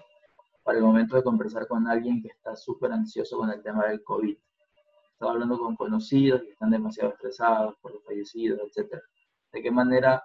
para 0.63 0.79
el 0.79 0.85
momento 0.85 1.17
de 1.17 1.23
conversar 1.23 1.67
con 1.67 1.87
alguien 1.87 2.21
que 2.23 2.29
está 2.29 2.57
súper 2.57 2.93
ansioso 2.93 3.39
con 3.39 3.51
el 3.51 3.63
tema 3.63 3.87
del 3.87 4.03
COVID. 4.03 4.37
Estaba 5.13 5.33
hablando 5.33 5.59
con 5.59 5.77
conocidos 5.77 6.43
que 6.43 6.53
están 6.53 6.71
demasiado 6.71 7.11
estresados 7.11 7.77
por 7.81 7.93
los 7.95 8.05
fallecidos, 8.05 8.61
etc. 8.61 9.01
¿De 9.53 9.63
qué 9.63 9.71
manera 9.71 10.23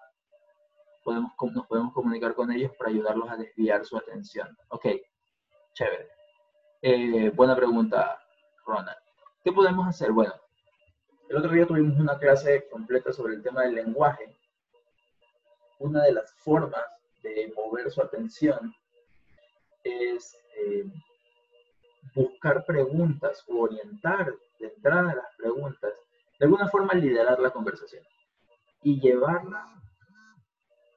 podemos, 1.03 1.31
nos 1.53 1.67
podemos 1.67 1.93
comunicar 1.93 2.33
con 2.33 2.51
ellos 2.51 2.71
para 2.77 2.89
ayudarlos 2.89 3.29
a 3.29 3.37
desviar 3.37 3.85
su 3.85 3.97
atención? 3.97 4.49
Ok, 4.69 4.87
chévere. 5.73 6.09
Eh, 6.81 7.29
buena 7.29 7.55
pregunta, 7.55 8.20
¿Qué 9.43 9.51
podemos 9.51 9.87
hacer? 9.87 10.11
Bueno, 10.11 10.33
el 11.29 11.37
otro 11.37 11.51
día 11.51 11.65
tuvimos 11.65 11.99
una 11.99 12.17
clase 12.17 12.67
completa 12.69 13.11
sobre 13.11 13.35
el 13.35 13.43
tema 13.43 13.63
del 13.63 13.75
lenguaje. 13.75 14.35
Una 15.79 16.03
de 16.03 16.13
las 16.13 16.31
formas 16.35 16.83
de 17.21 17.51
mover 17.55 17.91
su 17.91 18.01
atención 18.01 18.73
es 19.83 20.37
eh, 20.55 20.85
buscar 22.15 22.63
preguntas 22.65 23.43
o 23.47 23.61
orientar 23.61 24.33
de 24.59 24.67
entrada 24.67 25.15
las 25.15 25.35
preguntas, 25.37 25.93
de 26.39 26.45
alguna 26.45 26.69
forma 26.69 26.93
liderar 26.93 27.39
la 27.39 27.49
conversación 27.49 28.03
y 28.83 29.01
llevarla 29.01 29.65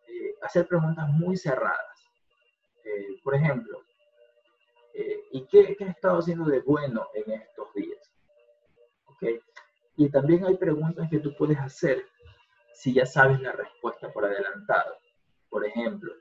eh, 0.07 0.35
a 0.43 0.47
hacer 0.47 0.69
preguntas 0.69 1.09
muy 1.09 1.37
cerradas. 1.37 1.99
por 3.25 3.35
ejemplo, 3.35 3.81
eh, 4.95 5.25
¿Y 5.33 5.47
qué, 5.47 5.75
qué, 5.77 5.85
has 5.85 5.91
estado 5.91 6.19
haciendo 6.19 6.45
de 6.45 6.61
bueno 6.61 7.09
en 7.15 7.33
estos 7.33 7.75
días? 7.75 7.99
¿Okay? 9.07 9.41
Y 9.97 10.09
también 10.09 10.45
hay 10.45 10.57
preguntas 10.57 11.11
que 11.11 11.19
tú 11.19 11.35
puedes 11.37 11.59
hacer 11.59 12.07
si 12.73 12.95
ya 12.95 13.05
sabes 13.05 13.41
la 13.41 13.53
respuesta 13.53 14.13
por 14.13 14.25
adelantado. 14.25 14.97
Por 15.49 15.65
ejemplo, 15.65 16.13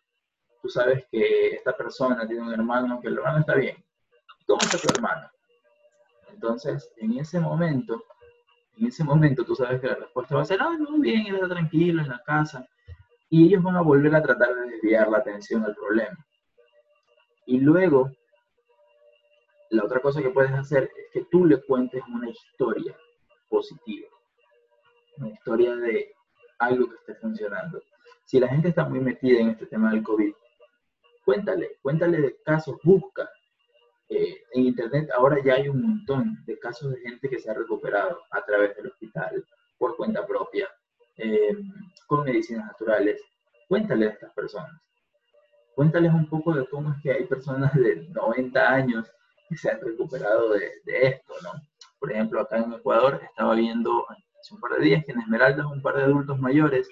tú 0.61 0.69
sabes 0.69 1.05
que 1.11 1.49
esta 1.49 1.75
persona 1.77 2.27
tiene 2.27 2.41
un 2.41 2.53
hermano, 2.53 2.99
que 2.99 3.09
el 3.09 3.17
hermano 3.17 3.39
está 3.39 3.55
bien. 3.55 3.83
¿Cómo 4.47 4.59
está 4.61 4.77
tu 4.77 4.93
hermano? 4.93 5.29
Entonces, 6.31 6.91
en 6.97 7.17
ese 7.19 7.39
momento, 7.39 8.03
en 8.77 8.87
ese 8.87 9.03
momento 9.03 9.45
tú 9.45 9.55
sabes 9.55 9.79
que 9.81 9.87
la 9.87 9.95
respuesta 9.95 10.35
va 10.35 10.41
a 10.41 10.45
ser, 10.45 10.61
ah, 10.61 10.75
no, 10.79 10.97
bien, 10.97 11.27
él 11.27 11.35
está 11.35 11.49
tranquilo 11.49 12.01
en 12.01 12.09
la 12.09 12.23
casa. 12.23 12.67
Y 13.29 13.47
ellos 13.47 13.61
van 13.61 13.75
a 13.75 13.81
volver 13.81 14.15
a 14.15 14.21
tratar 14.21 14.55
de 14.55 14.69
desviar 14.71 15.09
la 15.09 15.19
atención 15.19 15.63
al 15.63 15.75
problema. 15.75 16.25
Y 17.45 17.59
luego 17.59 18.11
la 19.73 19.83
otra 19.85 19.99
cosa 19.99 20.21
que 20.21 20.29
puedes 20.29 20.51
hacer 20.51 20.91
es 20.95 21.09
que 21.11 21.25
tú 21.31 21.45
le 21.45 21.61
cuentes 21.63 22.03
una 22.07 22.29
historia 22.29 22.95
positiva, 23.49 24.07
una 25.17 25.29
historia 25.29 25.75
de 25.75 26.13
algo 26.59 26.89
que 26.89 26.95
esté 26.97 27.15
funcionando. 27.15 27.81
Si 28.23 28.39
la 28.39 28.47
gente 28.47 28.69
está 28.69 28.87
muy 28.87 28.99
metida 28.99 29.39
en 29.39 29.49
este 29.49 29.65
tema 29.65 29.89
del 29.91 30.03
COVID, 30.03 30.31
cuéntale, 31.25 31.77
cuéntale 31.81 32.21
de 32.21 32.37
casos, 32.43 32.77
busca. 32.83 33.27
Eh, 34.09 34.43
en 34.51 34.65
internet 34.65 35.09
ahora 35.15 35.43
ya 35.43 35.55
hay 35.55 35.69
un 35.69 35.81
montón 35.81 36.43
de 36.45 36.59
casos 36.59 36.91
de 36.91 36.99
gente 36.99 37.27
que 37.27 37.39
se 37.39 37.49
ha 37.49 37.55
recuperado 37.55 38.21
a 38.29 38.45
través 38.45 38.75
del 38.75 38.87
hospital, 38.87 39.43
por 39.79 39.97
cuenta 39.97 40.25
propia, 40.27 40.69
eh, 41.17 41.57
con 42.05 42.23
medicinas 42.23 42.67
naturales. 42.67 43.19
Cuéntale 43.67 44.05
a 44.05 44.09
estas 44.11 44.33
personas. 44.33 44.79
Cuéntales 45.73 46.13
un 46.13 46.29
poco 46.29 46.53
de 46.53 46.67
cómo 46.67 46.91
es 46.91 47.01
que 47.01 47.11
hay 47.11 47.25
personas 47.25 47.73
de 47.73 48.07
90 48.09 48.69
años 48.69 49.11
se 49.57 49.71
han 49.71 49.81
recuperado 49.81 50.49
de, 50.49 50.71
esto, 50.85 51.33
¿no? 51.43 51.51
Por 51.99 52.11
ejemplo, 52.11 52.41
acá 52.41 52.57
en 52.57 52.73
Ecuador 52.73 53.21
estaba 53.23 53.55
viendo 53.55 54.05
hace 54.09 54.53
un 54.53 54.59
par 54.59 54.71
de 54.73 54.85
días 54.85 55.05
que 55.05 55.11
en 55.13 55.21
Esmeraldas 55.21 55.65
un 55.65 55.81
par 55.81 55.95
de 55.95 56.03
adultos 56.03 56.39
mayores, 56.39 56.89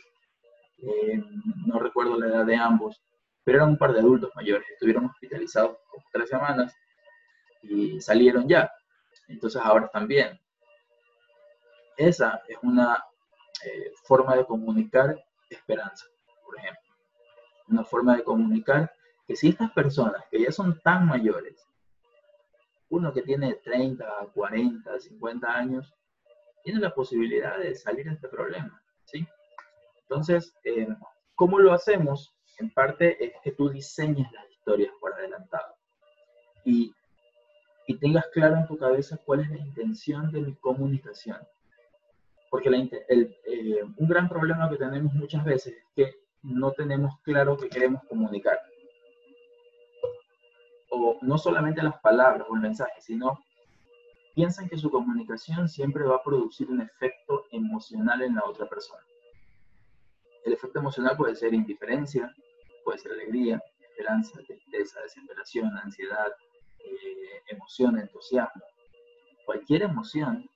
eh, 0.77 1.22
no 1.65 1.80
recuerdo 1.80 2.18
la 2.18 2.27
edad 2.27 2.46
de 2.46 2.56
ambos, 2.56 3.01
pero 3.44 3.58
eran 3.58 3.70
un 3.70 3.77
par 3.77 3.94
de 3.94 4.00
adultos 4.00 4.32
mayores, 4.36 4.68
estuvieron 4.70 5.06
hospitalizados 5.06 5.77
por 5.91 6.03
tres 6.12 6.30
semanas 6.30 6.74
y 7.63 8.00
salieron 8.00 8.48
ya. 8.48 8.72
Entonces 9.27 9.62
ahora 9.63 9.86
están 9.86 10.08
bien. 10.08 10.39
Esa 11.98 12.41
es 12.48 12.58
una 12.62 13.03
eh, 13.63 13.91
forma 14.03 14.36
de 14.36 14.46
comunicar 14.46 15.24
esperanza, 15.50 16.06
por 16.46 16.58
ejemplo. 16.58 16.82
Una 17.68 17.84
forma 17.84 18.15
de 18.18 18.24
comunicar 18.24 18.91
que 19.27 19.36
si 19.36 19.50
estas 19.50 19.72
personas 19.72 20.24
que 20.30 20.41
ya 20.41 20.51
son 20.51 20.80
tan 20.80 21.06
mayores, 21.06 21.65
uno 22.92 23.14
que 23.14 23.22
tiene 23.22 23.56
30, 23.56 24.06
40, 24.34 25.00
50 25.00 25.48
años, 25.48 25.94
tiene 26.64 26.80
la 26.80 26.94
posibilidad 26.94 27.58
de 27.58 27.74
salir 27.74 28.06
de 28.06 28.14
este 28.14 28.28
problema, 28.28 28.82
¿sí? 29.06 29.26
Entonces, 30.04 30.54
eh, 30.66 30.88
¿cómo 31.36 31.58
lo 31.58 31.74
hacemos? 31.74 32.36
En 32.60 32.70
parte 32.70 33.24
es 33.24 33.34
que 33.44 33.54
tú 33.54 33.70
diseñes 33.70 34.30
las 34.34 34.50
historias 34.52 34.92
por 35.00 35.14
adelantado 35.14 35.74
y, 36.66 36.94
tengas 38.00 38.26
claro 38.28 38.56
en 38.56 38.68
tu 38.68 38.78
cabeza 38.78 39.20
cuál 39.26 39.42
es 39.42 39.50
la 39.50 39.58
intención 39.58 40.32
de 40.32 40.40
mi 40.40 40.56
comunicación. 40.56 41.38
Porque 42.50 42.70
eh, 42.70 43.84
un 43.98 44.08
gran 44.08 44.30
problema 44.30 44.70
que 44.70 44.78
tenemos 44.78 45.14
muchas 45.14 45.44
veces 45.44 45.74
es 45.74 45.86
que 45.94 46.16
no 46.42 46.72
tenemos 46.72 47.20
claro 47.22 47.58
qué 47.58 47.68
queremos 47.68 48.02
comunicar. 48.06 48.58
No 51.22 51.38
solamente 51.38 51.81
las 51.81 52.00
palabras 52.01 52.48
o 52.50 52.55
el 52.55 52.62
mensaje, 52.62 53.00
sino 53.00 53.39
piensan 54.34 54.70
que 54.70 54.77
su 54.77 54.89
comunicación 54.89 55.67
siempre 55.67 56.03
va 56.03 56.15
a 56.15 56.24
producir 56.24 56.70
un 56.70 56.81
efecto 56.81 57.46
emocional 57.51 58.22
en 58.22 58.36
la 58.36 58.43
otra 58.46 58.67
persona. 58.67 59.03
El 60.46 60.53
efecto 60.53 60.79
emocional 60.79 61.15
puede 61.17 61.36
ser 61.36 61.53
indiferencia, 61.53 62.34
puede 62.84 62.98
ser 63.00 63.12
alegría, 63.12 63.62
esperanza, 63.79 64.39
tristeza, 64.48 65.01
desesperación, 65.01 65.77
ansiedad, 65.77 66.31
eh, 66.79 67.43
emoción, 67.50 68.00
entusiasmo. 68.00 68.63
Cualquier 69.46 69.84
emoción 69.84 70.50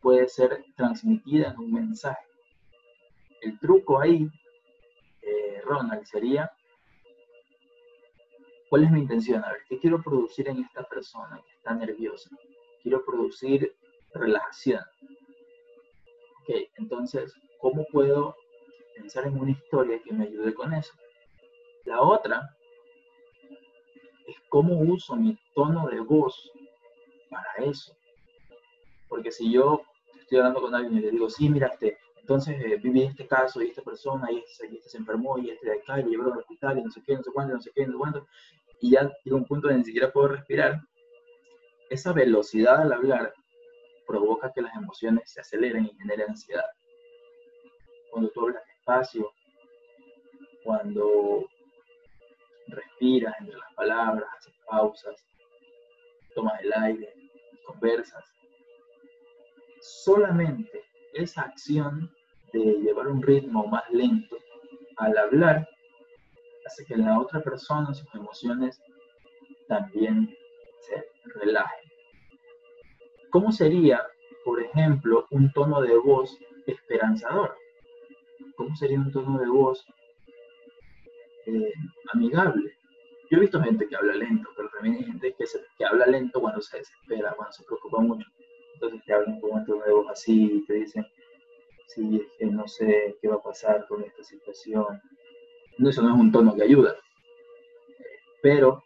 puede 0.00 0.28
ser 0.28 0.64
transmitida 0.76 1.50
en 1.50 1.58
un 1.58 1.72
mensaje. 1.72 2.26
El 3.40 3.58
truco 3.58 4.00
ahí, 4.00 4.28
eh, 5.22 5.60
Ronald, 5.64 6.04
sería, 6.04 6.50
¿cuál 8.72 8.84
es 8.84 8.90
mi 8.90 9.00
intención? 9.00 9.44
A 9.44 9.52
ver, 9.52 9.60
¿qué 9.68 9.78
quiero 9.78 10.02
producir 10.02 10.48
en 10.48 10.60
esta 10.64 10.82
persona 10.84 11.38
que 11.44 11.52
está 11.52 11.74
nerviosa? 11.74 12.30
Quiero 12.82 13.04
producir 13.04 13.76
relajación. 14.14 14.80
Ok, 16.40 16.54
entonces, 16.78 17.34
¿cómo 17.60 17.84
puedo 17.92 18.34
pensar 18.96 19.26
en 19.26 19.38
una 19.38 19.50
historia 19.50 20.00
que 20.02 20.14
me 20.14 20.24
ayude 20.24 20.54
con 20.54 20.72
eso? 20.72 20.94
La 21.84 22.00
otra 22.00 22.56
es 24.26 24.36
cómo 24.48 24.78
uso 24.78 25.16
mi 25.16 25.38
tono 25.54 25.88
de 25.88 26.00
voz 26.00 26.50
para 27.28 27.66
eso. 27.66 27.94
Porque 29.06 29.32
si 29.32 29.52
yo 29.52 29.82
estoy 30.18 30.38
hablando 30.38 30.62
con 30.62 30.74
alguien 30.74 30.96
y 30.96 31.00
le 31.00 31.10
digo, 31.10 31.28
sí, 31.28 31.50
mira, 31.50 31.66
este, 31.66 31.98
entonces 32.22 32.56
eh, 32.64 32.76
viví 32.76 33.02
este 33.02 33.26
caso 33.26 33.60
y 33.60 33.68
esta 33.68 33.82
persona 33.82 34.30
y 34.30 34.38
este, 34.38 34.66
este, 34.66 34.88
se 34.88 34.98
enfermó 34.98 35.38
y 35.38 35.50
este 35.50 35.66
de 35.68 35.78
acá 35.80 36.00
y 36.00 36.04
llevaron 36.04 36.34
al 36.34 36.38
hospital 36.38 36.78
y 36.78 36.82
no 36.84 36.90
sé 36.90 37.02
qué, 37.04 37.16
no 37.16 37.22
sé 37.22 37.30
cuánto, 37.32 37.54
no 37.54 37.60
sé 37.60 37.72
qué, 37.74 37.84
no 37.84 37.92
sé 37.92 37.98
cuánto, 37.98 38.26
y 38.82 38.90
ya 38.90 39.10
llega 39.24 39.36
un 39.36 39.46
punto 39.46 39.68
donde 39.68 39.78
ni 39.78 39.84
siquiera 39.84 40.12
puedo 40.12 40.28
respirar, 40.28 40.80
esa 41.88 42.12
velocidad 42.12 42.82
al 42.82 42.92
hablar 42.92 43.32
provoca 44.06 44.52
que 44.52 44.60
las 44.60 44.74
emociones 44.74 45.30
se 45.30 45.40
aceleren 45.40 45.86
y 45.86 45.94
generen 45.94 46.30
ansiedad. 46.30 46.66
Cuando 48.10 48.28
tú 48.30 48.40
hablas 48.42 48.64
despacio, 48.66 49.30
cuando 50.64 51.46
respiras 52.66 53.34
entre 53.38 53.56
las 53.56 53.72
palabras, 53.74 54.28
haces 54.36 54.54
pausas, 54.68 55.14
tomas 56.34 56.60
el 56.62 56.72
aire, 56.72 57.14
conversas, 57.64 58.24
solamente 59.80 60.82
esa 61.14 61.42
acción 61.42 62.12
de 62.52 62.60
llevar 62.80 63.06
un 63.06 63.22
ritmo 63.22 63.64
más 63.68 63.88
lento 63.90 64.36
al 64.96 65.16
hablar 65.16 65.68
hace 66.66 66.84
que 66.84 66.96
la 66.96 67.18
otra 67.18 67.40
persona, 67.40 67.92
sus 67.94 68.12
emociones 68.14 68.80
también 69.68 70.34
se 70.80 71.04
relajen. 71.38 71.90
¿Cómo 73.30 73.50
sería, 73.52 74.00
por 74.44 74.62
ejemplo, 74.62 75.26
un 75.30 75.52
tono 75.52 75.80
de 75.80 75.96
voz 75.96 76.36
esperanzador? 76.66 77.56
¿Cómo 78.56 78.76
sería 78.76 78.98
un 78.98 79.10
tono 79.10 79.38
de 79.38 79.48
voz 79.48 79.84
eh, 81.46 81.72
amigable? 82.12 82.76
Yo 83.30 83.38
he 83.38 83.40
visto 83.40 83.62
gente 83.62 83.88
que 83.88 83.96
habla 83.96 84.14
lento, 84.14 84.50
pero 84.54 84.68
también 84.68 84.96
hay 84.96 85.04
gente 85.04 85.34
que, 85.38 85.44
que 85.78 85.84
habla 85.86 86.06
lento 86.06 86.40
cuando 86.40 86.60
se 86.60 86.78
desespera, 86.78 87.32
cuando 87.34 87.52
se 87.52 87.64
preocupa 87.64 88.00
mucho. 88.00 88.28
Entonces 88.74 89.00
te 89.06 89.14
hablan 89.14 89.40
con 89.40 89.52
un 89.52 89.64
tono 89.64 89.84
de 89.84 89.92
voz 89.92 90.06
así 90.10 90.56
y 90.56 90.66
te 90.66 90.74
dicen, 90.74 91.06
sí, 91.86 92.16
es 92.16 92.38
que 92.38 92.46
no 92.46 92.66
sé 92.68 93.16
qué 93.20 93.28
va 93.28 93.36
a 93.36 93.42
pasar 93.42 93.86
con 93.86 94.02
esta 94.02 94.22
situación. 94.22 95.00
Eso 95.88 96.02
no 96.02 96.14
es 96.14 96.20
un 96.20 96.32
tono 96.32 96.54
que 96.54 96.62
ayuda. 96.62 96.94
Pero 98.42 98.82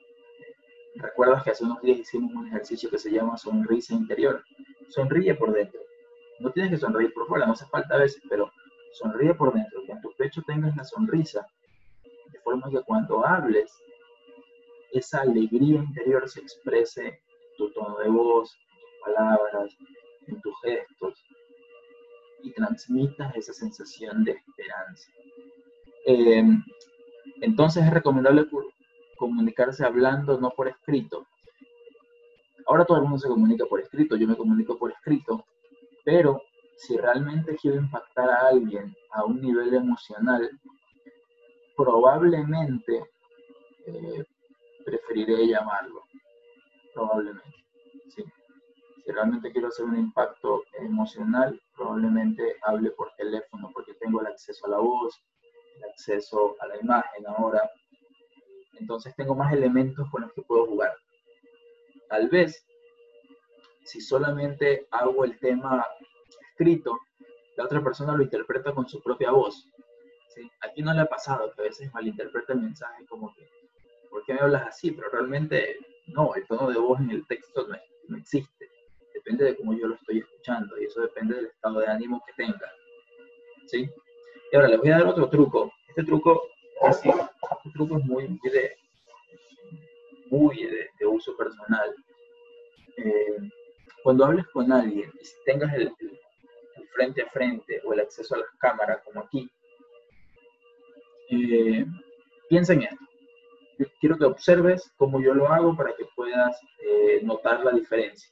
recuerdas 0.96 1.44
que 1.44 1.50
hace 1.50 1.64
unos 1.64 1.80
días 1.82 1.98
hicimos 1.98 2.32
un 2.34 2.48
ejercicio 2.48 2.90
que 2.90 2.98
se 2.98 3.10
llama 3.10 3.36
sonrisa 3.36 3.94
interior. 3.94 4.42
Sonríe 4.88 5.34
por 5.34 5.52
dentro. 5.52 5.80
No 6.40 6.50
tienes 6.52 6.72
que 6.72 6.78
sonreír 6.78 7.12
por 7.14 7.26
fuera, 7.26 7.46
no 7.46 7.52
hace 7.52 7.66
falta 7.66 7.94
a 7.94 7.98
veces, 7.98 8.22
pero 8.28 8.50
sonríe 8.92 9.34
por 9.34 9.52
dentro. 9.52 9.82
Que 9.84 9.92
en 9.92 10.00
tu 10.00 10.12
pecho 10.16 10.42
tengas 10.46 10.76
la 10.76 10.84
sonrisa, 10.84 11.46
de 12.32 12.38
forma 12.40 12.70
que 12.70 12.82
cuando 12.82 13.26
hables, 13.26 13.72
esa 14.92 15.20
alegría 15.22 15.80
interior 15.80 16.28
se 16.28 16.40
exprese 16.40 17.06
en 17.06 17.18
tu 17.56 17.72
tono 17.72 17.98
de 17.98 18.08
voz, 18.08 18.56
palabras, 19.04 19.74
en 20.26 20.40
tus 20.40 20.54
gestos, 20.62 21.24
y 22.42 22.52
transmitas 22.52 23.34
esa 23.34 23.52
sensación 23.52 24.24
de 24.24 24.32
esperanza. 24.32 25.10
Em, 26.06 26.62
entonces 27.40 27.84
es 27.84 27.90
recomendable 27.90 28.46
comunicarse 29.16 29.84
hablando, 29.84 30.40
no 30.40 30.50
por 30.50 30.68
escrito. 30.68 31.26
Ahora 32.66 32.84
todo 32.84 32.98
el 32.98 33.04
mundo 33.04 33.18
se 33.18 33.28
comunica 33.28 33.66
por 33.66 33.80
escrito, 33.80 34.16
yo 34.16 34.26
me 34.26 34.36
comunico 34.36 34.78
por 34.78 34.92
escrito, 34.92 35.44
pero 36.04 36.40
si 36.76 36.96
realmente 36.96 37.56
quiero 37.56 37.78
impactar 37.78 38.30
a 38.30 38.48
alguien 38.48 38.94
a 39.10 39.24
un 39.24 39.40
nivel 39.40 39.74
emocional, 39.74 40.48
probablemente 41.76 43.04
eh, 43.86 44.24
preferiré 44.84 45.46
llamarlo. 45.46 46.02
Probablemente. 46.94 47.64
Sí 48.08 48.24
si 49.06 49.12
realmente 49.12 49.52
quiero 49.52 49.68
hacer 49.68 49.84
un 49.84 49.96
impacto 49.96 50.64
emocional, 50.80 51.60
probablemente 51.76 52.56
hable 52.62 52.90
por 52.90 53.12
teléfono 53.16 53.70
porque 53.72 53.94
tengo 53.94 54.20
el 54.20 54.26
acceso 54.26 54.66
a 54.66 54.70
la 54.70 54.78
voz, 54.78 55.22
el 55.76 55.84
acceso 55.84 56.56
a 56.60 56.66
la 56.66 56.80
imagen 56.80 57.26
ahora. 57.26 57.70
Entonces 58.78 59.14
tengo 59.16 59.34
más 59.34 59.52
elementos 59.52 60.08
con 60.10 60.22
los 60.22 60.32
que 60.32 60.42
puedo 60.42 60.66
jugar. 60.66 60.94
Tal 62.08 62.28
vez, 62.28 62.64
si 63.84 64.00
solamente 64.00 64.86
hago 64.90 65.24
el 65.24 65.38
tema 65.38 65.86
escrito, 66.50 66.98
la 67.56 67.64
otra 67.64 67.82
persona 67.82 68.14
lo 68.14 68.22
interpreta 68.22 68.74
con 68.74 68.88
su 68.88 69.02
propia 69.02 69.30
voz. 69.30 69.66
¿sí? 70.34 70.50
Aquí 70.60 70.82
no 70.82 70.92
le 70.92 71.00
ha 71.00 71.06
pasado 71.06 71.52
que 71.52 71.62
a 71.62 71.64
veces 71.64 71.92
malinterpreta 71.92 72.52
el 72.52 72.60
mensaje 72.60 73.06
como 73.06 73.34
que, 73.34 73.48
¿por 74.10 74.24
qué 74.24 74.34
me 74.34 74.40
hablas 74.40 74.68
así? 74.68 74.90
Pero 74.90 75.08
realmente 75.10 75.78
no, 76.08 76.34
el 76.34 76.46
tono 76.46 76.68
de 76.68 76.78
voz 76.78 77.00
en 77.00 77.10
el 77.10 77.26
texto 77.26 77.66
no, 77.66 77.76
no 78.08 78.16
existe 78.18 78.70
depende 79.26 79.44
de 79.44 79.56
cómo 79.56 79.74
yo 79.74 79.88
lo 79.88 79.96
estoy 79.96 80.18
escuchando 80.18 80.80
y 80.80 80.84
eso 80.84 81.00
depende 81.00 81.34
del 81.34 81.46
estado 81.46 81.80
de 81.80 81.86
ánimo 81.88 82.22
que 82.24 82.44
tenga. 82.44 82.70
¿Sí? 83.66 83.90
Y 84.50 84.56
ahora 84.56 84.68
les 84.68 84.78
voy 84.78 84.90
a 84.90 84.98
dar 84.98 85.06
otro 85.06 85.28
truco. 85.28 85.72
Este 85.88 86.04
truco, 86.04 86.42
este 86.88 87.10
truco 87.72 87.98
es 87.98 88.04
muy, 88.04 88.38
de, 88.42 88.76
muy 90.30 90.66
de, 90.98 91.06
uso 91.06 91.36
personal. 91.36 91.94
Eh, 92.96 93.38
cuando 94.02 94.24
hables 94.24 94.46
con 94.48 94.70
alguien 94.70 95.10
y 95.20 95.44
tengas 95.44 95.72
el, 95.74 95.92
frente 96.94 97.22
a 97.22 97.30
frente 97.30 97.80
o 97.84 97.92
el 97.92 98.00
acceso 98.00 98.34
a 98.34 98.38
las 98.38 98.50
cámaras 98.58 99.02
como 99.04 99.20
aquí, 99.20 99.50
eh, 101.30 101.84
piensa 102.48 102.72
en 102.74 102.82
esto. 102.82 103.04
quiero 104.00 104.16
que 104.16 104.24
observes 104.24 104.92
cómo 104.96 105.20
yo 105.20 105.34
lo 105.34 105.48
hago 105.48 105.76
para 105.76 105.94
que 105.94 106.04
puedas 106.14 106.58
eh, 106.80 107.20
notar 107.22 107.64
la 107.64 107.72
diferencia. 107.72 108.30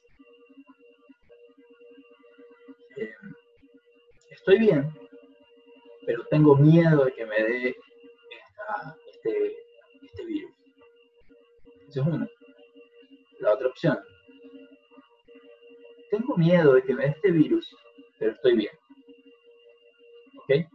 estoy 4.45 4.59
bien, 4.59 4.93
pero 6.05 6.23
tengo 6.29 6.55
miedo 6.55 7.05
de 7.05 7.11
que 7.13 7.25
me 7.25 7.43
dé 7.43 7.75
este, 9.13 9.55
este, 10.01 10.25
virus. 10.25 10.51
Esa 11.89 12.01
es 12.01 12.07
una. 12.07 12.29
La 13.39 13.53
otra 13.53 13.67
opción. 13.67 13.99
Tengo 16.11 16.37
miedo 16.37 16.73
de 16.73 16.83
que 16.83 16.93
me 16.93 17.03
dé 17.03 17.09
este 17.09 17.31
virus, 17.31 17.75
pero 18.19 18.31
estoy 18.31 18.55
bien. 18.55 18.73
¿Ok? 20.37 20.67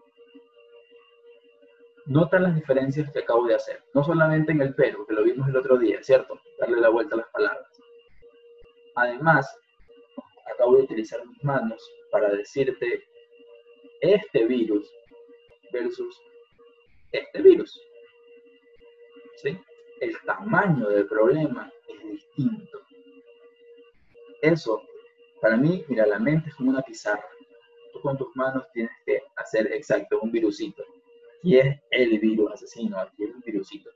Nota 2.07 2.41
las 2.41 2.55
diferencias 2.55 3.11
que 3.13 3.21
acabo 3.21 3.47
de 3.47 3.55
hacer. 3.55 3.83
No 3.95 4.03
solamente 4.03 4.53
en 4.53 4.63
el 4.63 4.75
pero, 4.75 5.07
que 5.07 5.15
lo 5.15 5.23
vimos 5.23 5.49
el 5.49 5.57
otro 5.57 5.79
día, 5.79 6.03
¿cierto? 6.03 6.41
Darle 6.59 6.81
la 6.81 6.89
vuelta 6.89 7.15
a 7.15 7.19
las 7.19 7.29
palabras. 7.29 7.67
Además, 8.97 9.59
acabo 10.53 10.77
de 10.77 10.83
utilizar 10.83 11.25
mis 11.25 11.43
manos 11.45 11.81
para 12.11 12.29
decirte 12.31 13.05
este 14.01 14.47
virus 14.47 14.91
versus 15.73 16.21
este 17.13 17.43
virus. 17.43 17.81
¿Sí? 19.37 19.59
El 20.01 20.17
tamaño 20.25 20.89
del 20.89 21.07
problema 21.07 21.73
es 21.89 22.03
distinto. 22.11 22.81
Eso, 24.43 24.83
para 25.41 25.57
mí, 25.57 25.85
mira, 25.89 26.07
la 26.07 26.19
mente 26.19 26.49
es 26.49 26.55
como 26.55 26.71
una 26.71 26.83
pizarra. 26.83 27.29
Tú 27.93 28.01
con 28.01 28.17
tus 28.17 28.35
manos 28.37 28.65
tienes 28.73 28.93
que 29.05 29.23
hacer 29.37 29.73
exacto 29.73 30.21
un 30.21 30.31
virusito. 30.31 30.83
Aquí 31.39 31.59
es 31.59 31.77
el 31.91 32.19
virus 32.19 32.53
asesino, 32.53 32.99
aquí 32.99 33.25
es 33.25 33.35
un 33.35 33.41
virusito. 33.41 33.91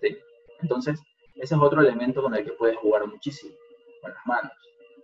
¿Sí? 0.00 0.18
Entonces, 0.60 1.00
ese 1.36 1.54
es 1.54 1.60
otro 1.60 1.80
elemento 1.80 2.20
con 2.22 2.34
el 2.34 2.44
que 2.44 2.52
puedes 2.52 2.76
jugar 2.78 3.06
muchísimo, 3.06 3.54
con 4.02 4.12
las 4.12 4.26
manos. 4.26 4.52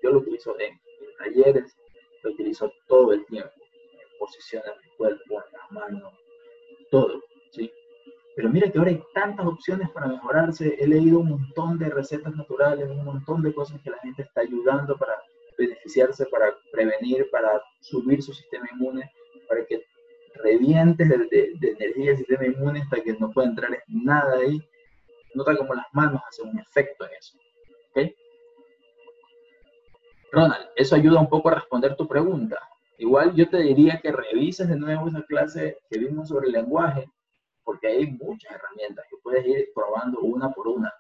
Yo 0.03 0.11
lo 0.11 0.19
utilizo 0.19 0.59
en, 0.59 0.81
talleres, 1.19 1.77
lo 2.23 2.31
utilizo 2.31 2.73
todo 2.89 3.13
el 3.13 3.25
tiempo, 3.27 3.53
en 3.55 3.64
posiciones 4.25 4.73
del 4.83 4.97
cuerpo, 4.97 5.43
las 5.53 5.71
manos, 5.71 6.13
todo, 6.91 7.23
¿sí? 7.53 7.71
Pero 8.37 8.51
mira 8.51 8.71
que 8.71 8.79
ahora 8.79 8.91
hay 8.91 9.03
tantas 9.15 9.47
opciones 9.47 9.91
para 9.91 10.09
mejorarse. 10.09 10.77
He 10.81 10.89
leído 10.89 11.21
un 11.21 11.31
montón 11.31 11.79
de 11.79 11.89
recetas 11.89 12.35
naturales, 12.35 12.91
un 12.91 13.05
montón 13.05 13.43
de 13.43 13.55
cosas 13.55 13.81
que 13.83 13.91
la 13.91 13.99
gente 13.99 14.23
está 14.23 14.41
ayudando 14.41 14.97
para 14.97 15.15
beneficiarse, 15.57 16.27
para 16.27 16.57
prevenir, 16.73 17.29
para 17.31 17.63
subir 17.81 18.23
su 18.23 18.33
sistema 18.33 18.67
inmune, 18.73 19.09
para 19.49 19.65
que 19.67 19.85
revientes 20.43 21.09
de, 21.09 21.53
energía 21.63 22.11
el 22.11 22.17
sistema 22.17 22.47
inmune 22.47 22.81
hasta 22.81 23.01
que 23.03 23.13
no 23.21 23.31
pueda 23.31 23.49
entrar 23.49 23.71
nada 23.87 24.39
ahí. 24.39 24.59
Nota 25.35 25.57
como 25.57 25.75
las 25.75 25.87
manos 25.93 26.21
hacen 26.29 26.49
un 26.49 26.59
efecto 26.59 27.05
en 27.07 27.11
eso. 27.19 27.39
Ronald, 30.35 30.67
eso 30.75 30.97
ayuda 30.97 31.21
un 31.21 31.29
poco 31.29 31.49
a 31.49 31.55
responder 31.55 31.95
tu 31.95 32.09
pregunta. 32.09 32.59
Igual 32.99 33.35
yo 33.35 33.49
te 33.49 33.59
diría 33.59 34.01
que 34.01 34.13
revises 34.13 34.69
de 34.69 34.77
nuevo 34.77 35.09
esa 35.09 35.23
clase 35.23 35.79
que 35.91 35.99
vimos 35.99 36.29
sobre 36.29 36.47
el 36.47 36.53
lenguaje, 36.53 37.09
porque 37.65 37.89
hay 37.89 38.07
muchas 38.07 38.53
herramientas 38.53 39.05
que 39.11 39.17
puedes 39.23 39.47
ir 39.47 39.69
probando 39.75 40.21
una 40.21 40.53
por 40.53 40.69
una. 40.69 40.93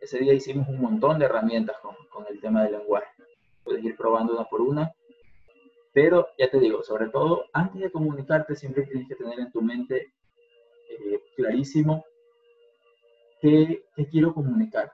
Ese 0.00 0.18
día 0.18 0.34
hicimos 0.34 0.68
un 0.68 0.80
montón 0.80 1.18
de 1.18 1.24
herramientas 1.24 1.76
con, 1.80 1.96
con 2.10 2.26
el 2.28 2.40
tema 2.40 2.62
del 2.64 2.72
lenguaje. 2.72 3.08
Puedes 3.64 3.82
ir 3.84 3.96
probando 3.96 4.34
una 4.34 4.44
por 4.44 4.60
una, 4.60 4.92
pero 5.92 6.28
ya 6.38 6.50
te 6.50 6.58
digo, 6.58 6.82
sobre 6.82 7.08
todo, 7.08 7.44
antes 7.52 7.80
de 7.80 7.90
comunicarte 7.90 8.56
siempre 8.56 8.86
tienes 8.86 9.08
que 9.08 9.14
tener 9.14 9.38
en 9.38 9.52
tu 9.52 9.60
mente 9.60 10.12
eh, 10.88 11.20
clarísimo 11.36 12.04
qué 13.40 13.84
quiero 14.10 14.32
comunicar, 14.32 14.92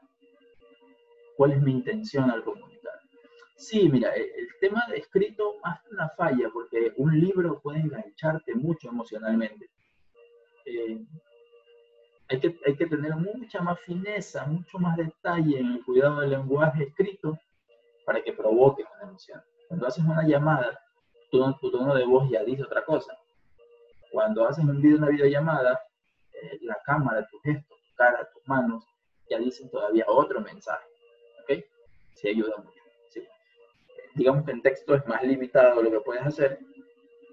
cuál 1.36 1.52
es 1.52 1.62
mi 1.62 1.72
intención 1.72 2.30
al 2.30 2.42
comunicar. 2.42 2.77
Sí, 3.58 3.88
mira, 3.88 4.14
e, 4.14 4.22
el, 4.22 4.48
tema 4.60 4.86
de 4.88 4.98
escrito 4.98 5.56
más 5.64 5.80
una 5.90 6.08
falla, 6.10 6.48
porque 6.52 6.92
un 6.96 7.18
libro 7.18 7.60
puede 7.60 7.80
engancharte 7.80 8.54
mucho 8.54 8.88
emocionalmente. 8.88 9.68
Eh, 10.64 11.04
hay, 12.28 12.40
que, 12.40 12.56
hay 12.64 12.76
que 12.76 12.86
tener 12.86 13.16
mucha 13.16 13.60
más 13.60 13.80
fineza, 13.80 14.46
mucho 14.46 14.78
más 14.78 14.96
detalle 14.96 15.58
en 15.58 15.72
el 15.72 15.84
cuidado 15.84 16.20
del 16.20 16.30
lenguaje 16.30 16.84
escrito 16.84 17.36
para 18.06 18.22
que 18.22 18.32
provoque 18.32 18.84
una 18.94 19.10
emoción. 19.10 19.42
Cuando 19.66 19.88
haces 19.88 20.04
una 20.04 20.22
llamada, 20.22 20.78
tu, 21.30 21.40
tono 21.70 21.94
de 21.96 22.04
voz 22.04 22.30
ya 22.30 22.44
dice 22.44 22.62
otra 22.62 22.84
cosa. 22.84 23.12
Cuando 24.12 24.46
haces 24.46 24.64
un 24.64 24.80
video, 24.80 24.98
una 24.98 25.08
videollamada, 25.08 25.80
eh, 26.32 26.58
la 26.62 26.78
cámara, 26.86 27.26
tu 27.28 27.40
gesto, 27.40 27.74
tu 27.74 27.94
cara, 27.96 28.28
tus 28.32 28.46
manos, 28.46 28.84
ya 29.28 29.38
dicen 29.38 29.68
todavía 29.68 30.04
otro 30.06 30.40
mensaje. 30.40 30.86
¿Ok? 31.42 31.64
Sí 32.14 32.28
ayuda 32.28 32.56
mucho 32.58 32.77
digamos 34.18 34.44
que 34.44 34.50
en 34.50 34.60
texto 34.62 34.96
es 34.96 35.06
más 35.06 35.22
limitado 35.22 35.80
lo 35.80 35.90
que 35.90 36.00
puedes 36.00 36.26
hacer, 36.26 36.58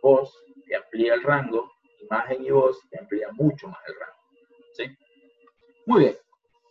voz 0.01 0.31
te 0.67 0.75
amplía 0.75 1.15
el 1.15 1.23
rango, 1.23 1.71
imagen 1.99 2.45
y 2.45 2.51
voz 2.51 2.79
te 2.89 2.99
amplía 2.99 3.29
mucho 3.33 3.67
más 3.67 3.79
el 3.87 3.95
rango. 3.99 4.19
¿sí? 4.73 4.83
Muy 5.87 6.01
bien, 6.01 6.15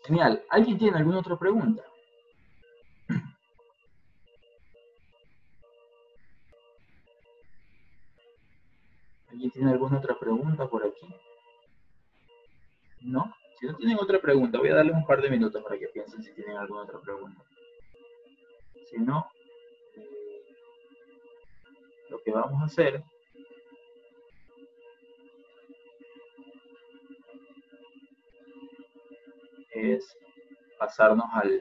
genial. 0.05 0.45
¿Alguien 0.49 0.79
tiene 0.79 0.99
alguna 0.99 1.19
otra 1.19 1.37
pregunta? 1.37 1.83
¿Alguien 9.31 9.51
tiene 9.51 9.73
alguna 9.73 9.99
otra 9.99 10.17
pregunta 10.17 10.69
por 10.69 10.87
aquí? 10.87 11.13
¿No? 13.01 13.35
Si 13.59 13.67
no 13.67 13.75
tienen 13.77 13.99
otra 14.01 14.21
pregunta, 14.21 14.59
voy 14.59 14.69
a 14.69 14.77
darles 14.77 14.95
un 14.95 15.07
par 15.07 15.21
de 15.21 15.31
minutos 15.31 15.61
para 15.63 15.77
que 15.77 15.89
piensen 15.89 16.23
si 16.23 16.33
tienen 16.35 16.57
alguna 16.57 16.83
otra 16.83 17.01
pregunta. 17.01 17.43
Si 18.87 18.99
no, 18.99 19.27
lo 22.15 22.23
que 22.23 22.31
vamos 22.31 22.63
a 22.63 22.67
hacer 22.67 23.03
es 29.71 30.17
pasarnos 30.79 31.27
al, 31.33 31.61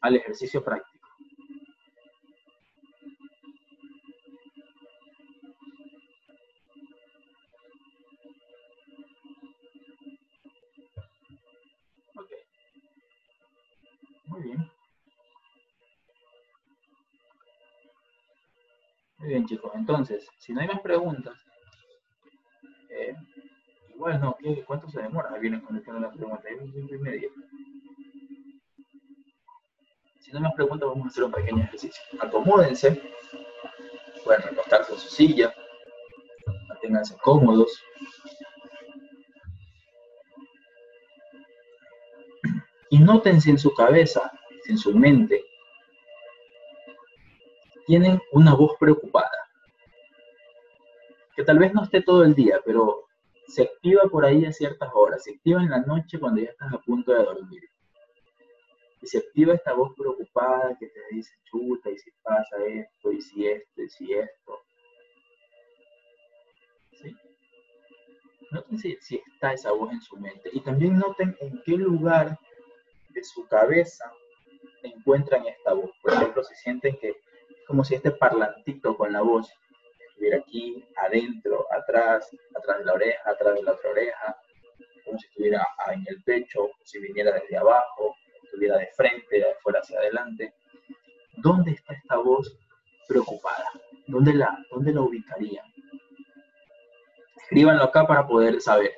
al 0.00 0.16
ejercicio 0.16 0.64
práctico. 0.64 0.93
Muy 19.24 19.32
bien, 19.32 19.46
chicos. 19.46 19.72
Entonces, 19.74 20.28
si 20.36 20.52
no 20.52 20.60
hay 20.60 20.66
más 20.66 20.80
preguntas, 20.80 21.34
eh, 22.90 23.16
igual 23.94 24.20
no, 24.20 24.36
¿qué, 24.38 24.62
¿cuánto 24.66 24.86
se 24.90 25.00
demora? 25.00 25.30
Ahí 25.32 25.40
vienen 25.40 25.62
contestando 25.62 25.98
las 25.98 26.14
preguntas, 26.14 26.44
hay 26.44 26.56
un 26.56 26.88
y 26.90 26.98
medio. 26.98 27.30
Si 30.20 30.30
no 30.30 30.36
hay 30.36 30.42
más 30.42 30.52
preguntas, 30.52 30.90
vamos 30.90 31.06
a 31.06 31.08
hacer 31.08 31.24
un 31.24 31.32
pequeño 31.32 31.62
ejercicio. 31.62 32.02
Acomódense, 32.20 33.00
pueden 34.24 34.42
recostarse 34.42 34.92
en 34.92 34.98
su 34.98 35.08
silla, 35.08 35.54
manténganse 36.68 37.16
cómodos. 37.22 37.82
Y 42.90 42.98
nótense 42.98 43.48
en 43.48 43.58
su 43.58 43.72
cabeza, 43.72 44.30
en 44.66 44.76
su 44.76 44.94
mente, 44.94 45.43
tienen 47.86 48.20
una 48.32 48.54
voz 48.54 48.72
preocupada, 48.78 49.30
que 51.36 51.44
tal 51.44 51.58
vez 51.58 51.74
no 51.74 51.82
esté 51.82 52.02
todo 52.02 52.24
el 52.24 52.34
día, 52.34 52.60
pero 52.64 53.04
se 53.48 53.62
activa 53.62 54.02
por 54.10 54.24
ahí 54.24 54.44
a 54.44 54.52
ciertas 54.52 54.90
horas, 54.94 55.22
se 55.24 55.32
activa 55.32 55.62
en 55.62 55.70
la 55.70 55.80
noche 55.80 56.18
cuando 56.18 56.40
ya 56.40 56.50
estás 56.50 56.72
a 56.72 56.78
punto 56.78 57.12
de 57.12 57.22
dormir. 57.22 57.62
Y 59.02 59.06
se 59.06 59.18
activa 59.18 59.54
esta 59.54 59.74
voz 59.74 59.92
preocupada 59.96 60.76
que 60.78 60.86
te 60.86 61.00
dice, 61.10 61.34
chuta, 61.44 61.90
y 61.90 61.98
si 61.98 62.10
pasa 62.22 62.56
esto, 62.66 63.12
y 63.12 63.20
si 63.20 63.46
esto, 63.46 63.82
y 63.82 63.88
si 63.90 64.14
esto. 64.14 64.60
¿Sí? 66.92 67.14
Noten 68.50 68.78
si, 68.78 68.96
si 69.02 69.22
está 69.34 69.52
esa 69.52 69.72
voz 69.72 69.92
en 69.92 70.00
su 70.00 70.16
mente. 70.16 70.48
Y 70.52 70.60
también 70.60 70.98
noten 70.98 71.36
en 71.40 71.60
qué 71.66 71.72
lugar 71.72 72.38
de 73.10 73.24
su 73.24 73.46
cabeza 73.46 74.10
encuentran 74.82 75.46
esta 75.46 75.74
voz. 75.74 75.90
Por 76.02 76.14
ejemplo, 76.14 76.42
si 76.42 76.54
sienten 76.54 76.96
que 76.98 77.14
como 77.66 77.84
si 77.84 77.94
este 77.94 78.10
parlantito 78.10 78.96
con 78.96 79.12
la 79.12 79.22
voz 79.22 79.50
estuviera 80.08 80.38
aquí, 80.38 80.84
adentro, 80.96 81.66
atrás, 81.72 82.30
atrás 82.54 82.78
de 82.78 82.84
la 82.84 82.92
oreja, 82.94 83.30
atrás 83.30 83.54
de 83.54 83.62
la 83.62 83.72
otra 83.72 83.90
oreja, 83.90 84.36
como 85.04 85.18
si 85.18 85.26
estuviera 85.26 85.66
en 85.92 86.04
el 86.06 86.22
pecho, 86.22 86.70
si 86.84 86.98
viniera 87.00 87.32
desde 87.32 87.56
abajo, 87.56 88.14
estuviera 88.42 88.78
de 88.78 88.88
frente, 88.96 89.36
de 89.36 89.50
afuera 89.50 89.80
hacia 89.80 89.98
adelante. 89.98 90.54
¿Dónde 91.36 91.72
está 91.72 91.94
esta 91.94 92.16
voz 92.16 92.56
preocupada? 93.08 93.68
¿Dónde 94.06 94.34
la, 94.34 94.56
dónde 94.70 94.92
la 94.92 95.00
ubicarían? 95.00 95.66
Escríbanlo 97.42 97.84
acá 97.84 98.06
para 98.06 98.26
poder 98.26 98.60
saber. 98.60 98.92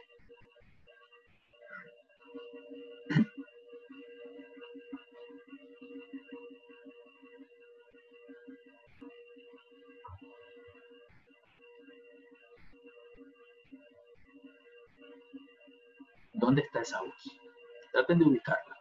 ¿Dónde 16.46 16.62
está 16.62 16.80
esa 16.80 17.02
voz? 17.02 17.40
Traten 17.90 18.20
de 18.20 18.24
ubicarla. 18.24 18.76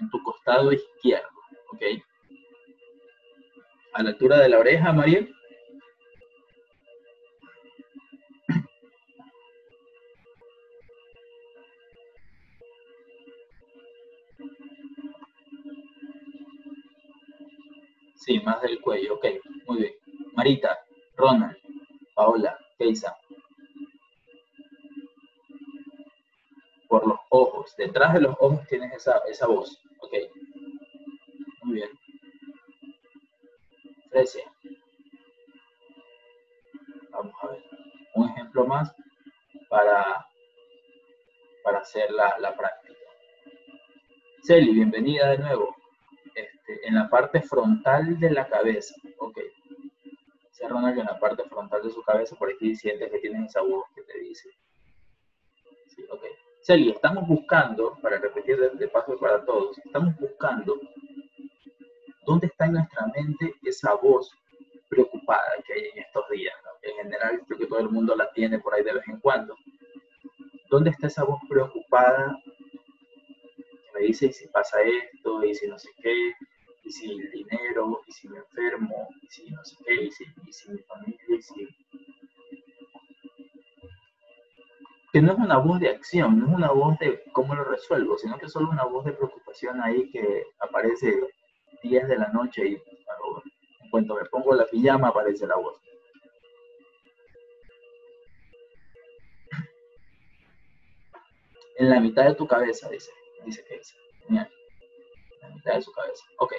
En 0.00 0.10
tu 0.10 0.22
costado 0.22 0.70
izquierdo, 0.70 1.30
¿ok? 1.72 1.82
A 3.94 4.02
la 4.02 4.10
altura 4.10 4.36
de 4.40 4.50
la 4.50 4.58
oreja, 4.58 4.92
Mariel. 4.92 5.34
Sí, 18.16 18.40
más 18.40 18.60
del 18.60 18.78
cuello, 18.82 19.14
ok, 19.14 19.24
muy 19.68 19.78
bien. 19.78 19.94
Marita, 20.34 20.84
Ronald, 21.16 21.56
Paola, 22.14 22.58
Keisa. 22.76 23.16
Detrás 27.76 28.14
de 28.14 28.20
los 28.20 28.36
ojos 28.38 28.66
tienes 28.68 28.92
esa, 28.92 29.18
esa 29.28 29.46
voz. 29.46 29.82
Ok. 30.00 30.12
Muy 31.62 31.74
bien. 31.76 31.90
Fresia. 34.10 34.44
Vamos 37.10 37.34
a 37.42 37.48
ver. 37.48 37.62
Un 38.14 38.28
ejemplo 38.28 38.66
más 38.66 38.94
para, 39.68 40.26
para 41.64 41.78
hacer 41.78 42.10
la, 42.10 42.38
la 42.38 42.54
práctica. 42.54 42.98
Celi, 44.42 44.74
bienvenida 44.74 45.30
de 45.30 45.38
nuevo. 45.38 45.76
Este, 46.34 46.86
en 46.86 46.94
la 46.94 47.08
parte 47.08 47.40
frontal 47.40 48.18
de 48.18 48.30
la 48.30 48.46
cabeza. 48.48 48.94
Ok. 49.18 49.38
Se 50.50 50.68
Ronald 50.68 50.98
en 50.98 51.06
la 51.06 51.18
parte 51.18 51.44
frontal 51.44 51.82
de 51.82 51.90
su 51.90 52.02
cabeza, 52.02 52.36
por 52.36 52.50
aquí 52.50 52.76
sientes 52.76 53.10
que 53.10 53.18
tienes 53.18 53.48
esa 53.48 53.62
voz 53.62 53.84
que 53.94 54.02
te 54.02 54.18
dice. 54.18 54.50
Sí, 55.88 56.04
ok. 56.10 56.22
Celi, 56.62 56.90
estamos 56.90 57.26
buscando, 57.26 57.98
para 58.00 58.18
repetir 58.18 58.56
de, 58.56 58.86
paso 58.86 59.18
para 59.18 59.44
todos, 59.44 59.76
estamos 59.78 60.14
buscando 60.16 60.78
dónde 62.24 62.46
está 62.46 62.66
en 62.66 62.74
nuestra 62.74 63.04
mente 63.08 63.56
esa 63.64 63.94
voz 63.94 64.30
preocupada 64.88 65.56
que 65.66 65.72
hay 65.72 65.86
en 65.92 65.98
estos 65.98 66.28
días. 66.30 66.54
En 66.82 66.94
general, 67.02 67.42
creo 67.48 67.58
que 67.58 67.66
todo 67.66 67.80
el 67.80 67.88
mundo 67.88 68.14
la 68.14 68.30
tiene 68.32 68.60
por 68.60 68.74
ahí 68.74 68.84
de 68.84 68.92
vez 68.92 69.08
en 69.08 69.18
cuando. 69.18 69.56
¿Dónde 70.70 70.90
está 70.90 71.08
esa 71.08 71.24
voz 71.24 71.40
preocupada 71.48 72.38
que 72.46 73.98
me 73.98 74.06
dice 74.06 74.26
y 74.26 74.32
si 74.32 74.46
pasa 74.46 74.80
esto, 74.82 75.44
y 75.44 75.56
si 75.56 75.66
no 75.66 75.76
sé 75.80 75.88
qué, 76.00 76.32
y 76.84 76.92
si 76.92 77.10
el 77.10 77.30
dinero, 77.32 78.02
y 78.06 78.12
si 78.12 78.28
me 78.28 78.38
enfermo, 78.38 79.08
y 79.20 79.26
si 79.28 79.50
no 79.50 79.64
sé 79.64 79.76
qué, 79.84 80.04
y 80.04 80.12
si, 80.12 80.24
mi 80.70 80.78
familia, 80.78 81.24
y 81.28 81.42
si... 81.42 81.68
Que 85.12 85.20
no 85.20 85.32
es 85.32 85.38
una 85.38 85.58
voz 85.58 85.78
de 85.78 85.90
acción, 85.90 86.38
no 86.38 86.46
es 86.46 86.54
una 86.54 86.70
voz 86.70 86.98
de 86.98 87.22
cómo 87.32 87.54
lo 87.54 87.64
resuelvo, 87.64 88.16
sino 88.16 88.38
que 88.38 88.46
es 88.46 88.52
solo 88.52 88.70
una 88.70 88.84
voz 88.84 89.04
de 89.04 89.12
preocupación 89.12 89.82
ahí 89.82 90.10
que 90.10 90.44
aparece 90.58 91.20
días 91.82 92.08
de 92.08 92.16
la 92.16 92.28
noche 92.28 92.66
y 92.66 92.74
en 92.74 93.90
cuanto 93.90 94.14
me 94.14 94.24
pongo 94.26 94.54
la 94.54 94.64
pijama 94.66 95.08
aparece 95.08 95.46
la 95.46 95.56
voz. 95.56 95.78
En 101.76 101.90
la 101.90 102.00
mitad 102.00 102.24
de 102.24 102.34
tu 102.34 102.46
cabeza, 102.46 102.88
dice, 102.88 103.10
dice 103.44 103.64
que 103.68 103.76
dice. 103.78 103.94
Genial. 104.26 104.48
En 105.32 105.40
la 105.40 105.54
mitad 105.56 105.74
de 105.74 105.82
su 105.82 105.92
cabeza. 105.92 106.24
Ok. 106.38 106.54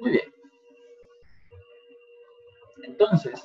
Muy 0.00 0.10
bien. 0.10 0.34
Entonces, 2.82 3.42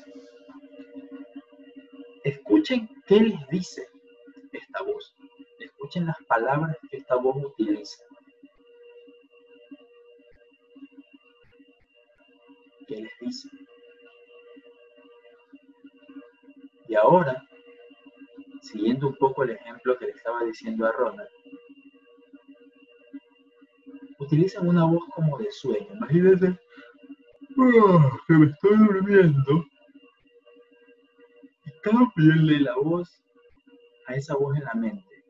escuchen 2.23 2.89
qué 3.07 3.19
les 3.19 3.47
dice 3.49 3.94
esta 4.57 4.83
voz. 4.83 5.15
Escuchen 5.59 6.05
las 6.05 6.17
palabras 6.27 6.77
que 6.89 6.97
esta 6.97 7.15
voz 7.15 7.37
utiliza. 7.43 8.03
¿Qué 12.87 12.97
les 12.97 13.19
dice? 13.19 13.49
Y 16.87 16.95
ahora, 16.95 17.43
siguiendo 18.61 19.07
un 19.07 19.15
poco 19.15 19.43
el 19.43 19.51
ejemplo 19.51 19.97
que 19.97 20.05
le 20.05 20.11
estaba 20.11 20.43
diciendo 20.43 20.85
a 20.85 20.91
Ronald, 20.91 21.29
utilizan 24.19 24.67
una 24.67 24.85
voz 24.85 25.03
como 25.13 25.37
de 25.37 25.51
sueño. 25.51 25.87
Imagínense 25.93 26.59
ah, 27.57 28.19
que 28.27 28.33
me 28.33 28.45
estoy 28.47 28.77
durmiendo 28.77 29.65
y 31.65 31.71
cámbienle 31.81 32.59
la 32.59 32.75
voz 32.75 33.24
a 34.07 34.15
esa 34.15 34.35
voz 34.35 34.57
en 34.57 34.63
la 34.65 34.73
mente. 34.73 35.23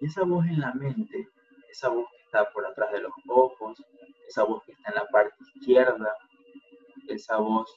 Y 0.00 0.06
esa 0.06 0.22
voz 0.24 0.46
en 0.46 0.60
la 0.60 0.72
mente, 0.74 1.28
esa 1.70 1.88
voz 1.88 2.06
que 2.10 2.22
está 2.22 2.50
por 2.52 2.66
atrás 2.66 2.92
de 2.92 3.00
los 3.00 3.12
ojos, 3.28 3.82
esa 4.28 4.44
voz 4.44 4.62
que 4.64 4.72
está 4.72 4.90
en 4.90 4.94
la 4.96 5.06
parte 5.08 5.34
izquierda, 5.54 6.14
esa 7.08 7.38
voz 7.38 7.68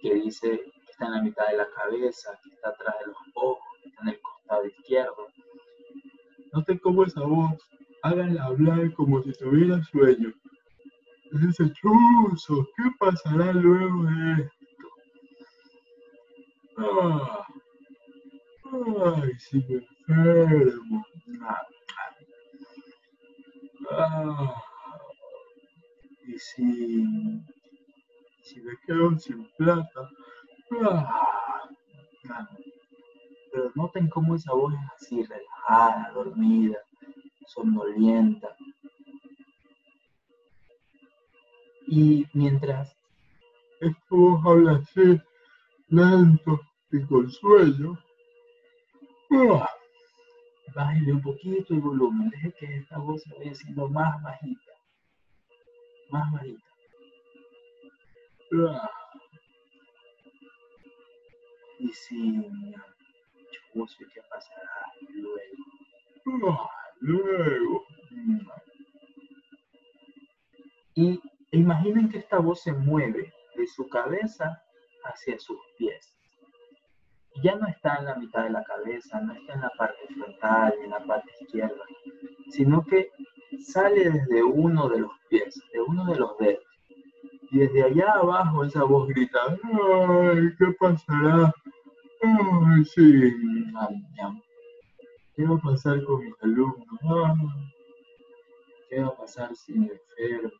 que 0.00 0.14
dice 0.14 0.48
que 0.50 0.92
está 0.92 1.06
en 1.06 1.12
la 1.12 1.22
mitad 1.22 1.46
de 1.48 1.58
la 1.58 1.68
cabeza, 1.70 2.38
que 2.42 2.50
está 2.50 2.70
atrás 2.70 2.94
de 3.00 3.06
los 3.06 3.16
ojos, 3.34 3.64
que 3.82 3.88
está 3.88 4.02
en 4.02 4.08
el 4.08 4.20
costado 4.20 4.66
izquierdo. 4.66 5.26
Noten 6.52 6.78
cómo 6.78 7.04
esa 7.04 7.22
voz 7.22 7.52
háganla 8.02 8.44
hablar 8.44 8.92
como 8.94 9.22
si 9.22 9.32
tuviera 9.32 9.82
sueño. 9.84 10.32
Ese 11.32 11.72
chuzo, 11.72 12.66
¿qué 12.76 12.84
pasará 12.98 13.52
luego 13.52 14.04
de 14.04 14.42
esto? 14.42 14.88
Ah, 16.78 17.45
ay, 18.72 19.32
si 19.38 19.58
me 19.58 19.86
enfermo. 20.08 21.06
Ah, 23.90 24.62
y 26.26 26.38
si, 26.38 27.14
si 28.42 28.60
me 28.60 28.72
quedo 28.86 29.18
sin 29.18 29.48
plata. 29.56 30.10
Ah. 30.82 31.68
Pero 33.52 33.72
noten 33.74 34.08
cómo 34.08 34.34
esa 34.34 34.52
voz 34.52 34.74
es 34.74 34.80
así, 34.96 35.22
relajada, 35.22 36.10
dormida 36.12 36.78
somnolienta. 37.46 38.56
Y 41.88 42.26
mientras 42.34 42.94
esto 43.80 44.40
habla 44.44 44.72
así, 44.72 45.20
lento 45.88 46.60
y 46.90 47.00
con 47.06 47.30
sueño, 47.30 47.98
bájale 50.74 51.12
un 51.12 51.22
poquito 51.22 51.74
el 51.74 51.80
volumen, 51.80 52.30
deje 52.30 52.52
que 52.58 52.76
esta 52.76 52.98
voz 52.98 53.22
se 53.22 53.34
vaya 53.34 53.54
siendo 53.54 53.88
más 53.88 54.22
bajita, 54.22 54.72
más 56.10 56.32
bajita. 56.32 56.66
Y 61.78 61.88
si 61.92 62.42
yo 63.74 63.86
sé 63.86 64.04
qué 64.12 64.20
pasará 64.30 64.92
luego. 66.24 66.70
Luego. 67.00 67.84
Y 70.94 71.20
imaginen 71.52 72.08
que 72.08 72.18
esta 72.18 72.38
voz 72.38 72.62
se 72.62 72.72
mueve 72.72 73.32
de 73.54 73.66
su 73.66 73.86
cabeza 73.88 74.62
hacia 75.04 75.38
sus 75.38 75.58
pies. 75.76 76.15
Ya 77.42 77.54
no 77.56 77.66
está 77.68 77.96
en 77.96 78.06
la 78.06 78.16
mitad 78.16 78.44
de 78.44 78.50
la 78.50 78.64
cabeza, 78.64 79.20
no 79.20 79.32
está 79.34 79.54
en 79.54 79.60
la 79.60 79.70
parte 79.76 79.98
frontal, 80.14 80.74
en 80.82 80.90
la 80.90 81.00
parte 81.00 81.30
izquierda, 81.40 81.84
sino 82.50 82.82
que 82.84 83.10
sale 83.60 84.10
desde 84.10 84.42
uno 84.42 84.88
de 84.88 85.00
los 85.00 85.12
pies, 85.28 85.60
de 85.72 85.80
uno 85.80 86.04
de 86.06 86.16
los 86.16 86.38
dedos. 86.38 86.64
Y 87.50 87.58
desde 87.58 87.84
allá 87.84 88.12
abajo 88.12 88.64
esa 88.64 88.84
voz 88.84 89.08
grita, 89.08 89.38
¡ay, 89.48 90.50
qué 90.58 90.66
pasará! 90.78 91.52
¡Ay, 92.22 92.84
sí! 92.84 93.32
¿Qué 95.34 95.44
va 95.44 95.54
a 95.56 95.58
pasar 95.58 96.02
con 96.04 96.24
mis 96.24 96.34
alumnos? 96.42 96.86
Ah, 97.04 97.34
¿Qué 98.88 99.00
va 99.00 99.08
a 99.08 99.16
pasar 99.16 99.54
si 99.54 99.74
me 99.74 99.90
enfermo? 100.18 100.52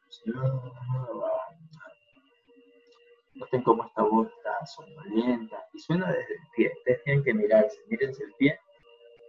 Noten 3.37 3.63
cómo 3.63 3.85
esta 3.85 4.03
voz 4.03 4.29
está 4.29 4.67
somnolienta 4.67 5.63
y 5.73 5.79
suena 5.79 6.11
desde 6.11 6.35
el 6.35 6.41
pie. 6.55 6.73
Ustedes 6.79 7.03
tienen 7.05 7.25
que 7.25 7.35
mirarse, 7.35 7.79
mírense 7.89 8.25
el 8.25 8.33
pie, 8.35 8.59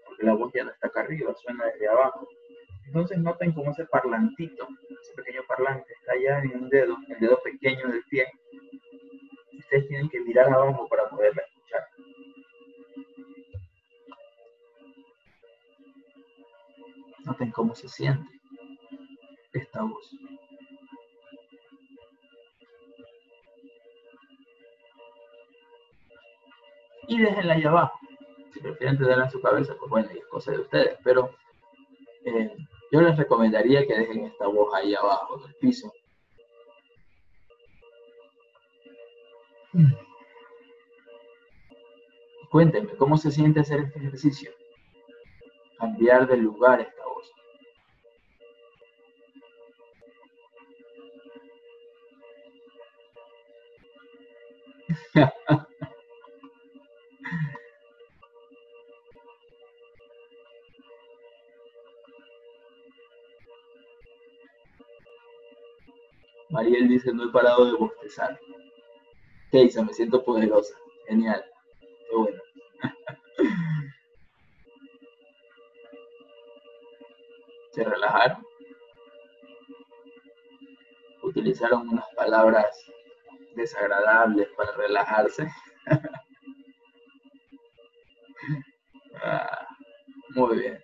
porque 0.06 0.24
la 0.24 0.34
voz 0.34 0.52
ya 0.54 0.63
no 0.63 0.72
está 0.72 0.88
acá 0.88 1.02
arriba, 1.02 1.34
suena 1.36 1.65
desde 1.65 1.88
abajo. 1.88 2.28
Entonces 2.86 3.17
noten 3.20 3.52
cómo 3.52 3.72
ese 3.72 3.86
parlantito, 3.86 4.67
ese 5.02 5.13
pequeño 5.13 5.41
parlante 5.48 5.93
está 5.93 6.13
allá 6.13 6.39
en 6.39 6.63
un 6.63 6.70
dedo, 6.70 6.96
el 7.10 7.20
dedo 7.20 7.39
pequeño 7.43 7.88
del 7.89 8.04
pie. 8.06 8.28
Ustedes 9.60 9.88
tienen 9.89 10.10
que 10.10 10.22
mirar 10.22 10.48
abajo 10.48 10.88
para 10.88 11.10
poderla 11.10 11.43
Noten 17.28 17.52
cómo 17.52 17.76
se 17.76 17.89
siente 17.89 18.39
esta 19.52 19.82
voz. 19.82 20.15
Y 27.08 27.20
déjenla 27.20 27.54
ahí 27.54 27.63
abajo. 27.63 28.00
Si 28.54 28.60
prefieren 28.60 28.98
tenerla 28.98 29.26
en 29.26 29.32
su 29.32 29.41
cabeza, 29.41 29.76
pues 29.80 29.89
bueno, 29.89 30.10
es 30.10 30.26
cosa 30.28 30.52
de 30.52 30.60
ustedes. 30.60 30.98
Pero 31.04 31.32
eh, 32.26 32.56
yo 32.91 33.02
les 33.02 33.17
recomendaría 33.17 33.86
que 33.86 33.98
dejen 33.98 34.26
esta 34.26 34.48
voz 34.48 34.74
ahí 34.74 34.93
abajo 34.96 35.38
del 35.38 35.56
piso. 35.56 35.91
Cuéntenme, 42.50 42.96
¿cómo 42.96 43.17
se 43.17 43.32
siente 43.32 43.60
hacer 43.60 43.82
este 43.82 44.00
ejercicio? 44.00 44.52
Cambiar 45.78 46.28
de 46.28 46.38
lugar 46.38 46.82
esta 46.82 47.07
Mariel 66.67 66.89
dice, 66.89 67.13
no 67.13 67.23
he 67.23 67.32
parado 67.32 67.65
de 67.65 67.77
bostezar. 67.77 68.38
Keisa, 69.51 69.86
me 69.86 69.93
siento 69.93 70.21
poderosa. 70.25 70.75
Genial. 71.08 71.41
Qué 72.10 72.13
bueno. 72.13 72.41
¿Se 77.71 77.86
relajaron? 77.86 78.43
Utilizaron 81.23 81.88
unas 81.88 82.13
palabras 82.15 82.77
desagradables 83.56 84.49
para 84.58 84.73
relajarse. 84.73 85.47
Ah, 89.19 89.67
muy 90.36 90.60
bien. 90.60 90.80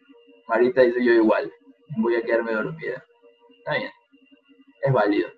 Marita 0.48 0.82
dice 0.82 1.06
yo 1.06 1.13
igual. 1.13 1.54
Voy 1.98 2.15
a 2.15 2.24
quedarme 2.24 2.52
dormida. 2.52 3.06
Está 3.60 3.78
bien. 3.78 3.91
Es 4.82 4.91
válido. 4.91 5.30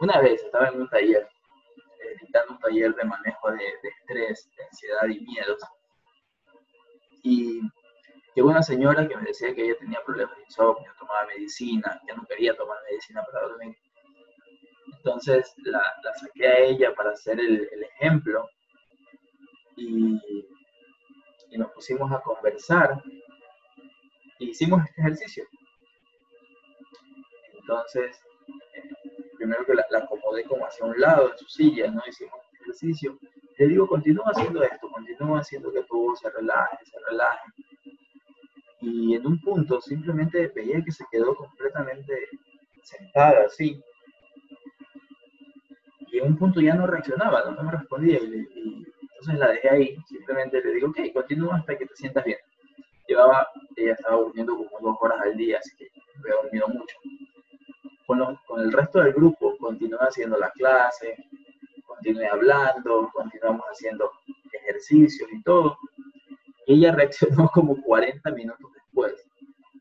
Una 0.00 0.18
vez 0.18 0.42
estaba 0.42 0.68
en 0.68 0.80
un 0.80 0.88
taller, 0.88 1.28
editando 2.22 2.54
un 2.54 2.58
taller 2.58 2.94
de 2.94 3.04
manejo 3.04 3.52
de, 3.52 3.66
estrés, 3.82 4.50
de 4.56 4.64
ansiedad 4.64 5.06
y 5.08 5.20
miedos. 5.20 5.60
Y 7.22 7.60
llegó 8.34 8.48
una 8.48 8.62
señora 8.62 9.06
que 9.06 9.14
me 9.14 9.24
decía 9.24 9.54
que 9.54 9.62
ella 9.62 9.78
tenía 9.78 10.02
problemas 10.02 10.34
de 10.38 10.44
insomnio, 10.44 10.90
tomaba 10.98 11.26
medicina, 11.26 12.00
que 12.06 12.14
no 12.14 12.24
quería 12.24 12.56
tomar 12.56 12.78
medicina 12.88 13.22
para 13.30 13.48
dormir. 13.48 13.76
Entonces 14.96 15.52
la, 15.64 15.82
saqué 16.18 16.48
a 16.48 16.58
ella 16.60 16.94
para 16.94 17.10
hacer 17.10 17.38
el, 17.38 17.68
ejemplo 17.94 18.48
y, 19.76 20.14
y, 21.50 21.58
nos 21.58 21.70
pusimos 21.72 22.10
a 22.10 22.22
conversar 22.22 23.02
y 24.38 24.48
hicimos 24.48 24.82
este 24.86 25.02
ejercicio. 25.02 25.44
Entonces, 27.52 28.18
primero 29.40 29.64
que 29.64 29.72
la, 29.74 29.86
acomodé 29.98 30.44
como 30.44 30.66
hacia 30.66 30.84
un 30.84 31.00
lado 31.00 31.32
en 31.32 31.38
su 31.38 31.46
silla, 31.46 31.90
¿no? 31.90 32.02
Hicimos 32.06 32.38
ejercicio. 32.60 33.18
Le 33.56 33.68
digo, 33.68 33.86
continúa 33.86 34.26
haciendo 34.34 34.62
esto, 34.62 34.90
continúa 34.90 35.40
haciendo 35.40 35.72
que 35.72 35.82
todo 35.84 36.14
se 36.14 36.28
relaje, 36.30 36.84
se 36.84 36.98
relaje. 37.08 37.50
Y 38.82 39.14
en 39.14 39.26
un 39.26 39.40
punto 39.40 39.80
simplemente 39.80 40.48
veía 40.54 40.82
que 40.84 40.92
se 40.92 41.04
quedó 41.10 41.34
completamente 41.34 42.28
sentada 42.82 43.46
así. 43.46 43.82
Y 46.12 46.18
en 46.18 46.26
un 46.26 46.36
punto 46.36 46.60
ya 46.60 46.74
no 46.74 46.86
reaccionaba, 46.86 47.42
no, 47.50 47.62
me 47.62 47.72
respondía. 47.72 48.18
Y, 48.18 48.46
entonces 49.02 49.38
la 49.38 49.48
dejé 49.48 49.70
ahí, 49.70 49.96
simplemente 50.06 50.62
le 50.62 50.72
digo, 50.72 50.88
ok, 50.88 50.98
continúa 51.14 51.56
hasta 51.56 51.78
que 51.78 51.86
te 51.86 51.96
sientas 51.96 52.24
bien. 52.24 52.38
Llevaba, 53.08 53.48
ella 53.76 53.92
estaba 53.92 54.16
durmiendo 54.16 54.54
como 54.54 54.70
dos 54.80 54.96
horas 55.00 55.20
al 55.22 55.36
día, 55.36 55.58
así 55.58 55.74
que 55.76 55.88
había 56.18 56.34
dormido 56.42 56.68
mucho 56.68 56.96
con, 58.46 58.60
el 58.60 58.72
resto 58.72 59.00
del 59.00 59.12
grupo 59.12 59.56
continué 59.58 59.98
haciendo 60.00 60.36
la 60.36 60.50
clase, 60.50 61.16
continué 61.86 62.26
hablando, 62.26 63.08
continuamos 63.12 63.64
haciendo 63.70 64.10
ejercicios 64.52 65.28
y 65.32 65.42
todo. 65.42 65.78
Y 66.66 66.74
ella 66.74 66.92
reaccionó 66.96 67.48
como 67.52 67.80
40 67.82 68.30
minutos 68.32 68.72
después. 68.74 69.14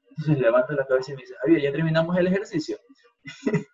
Entonces 0.10 0.40
levanta 0.40 0.74
la 0.74 0.86
cabeza 0.86 1.12
y 1.12 1.16
me 1.16 1.22
dice, 1.22 1.36
Javier, 1.42 1.62
ya 1.62 1.72
terminamos 1.72 2.18
el 2.18 2.28
ejercicio. 2.28 2.78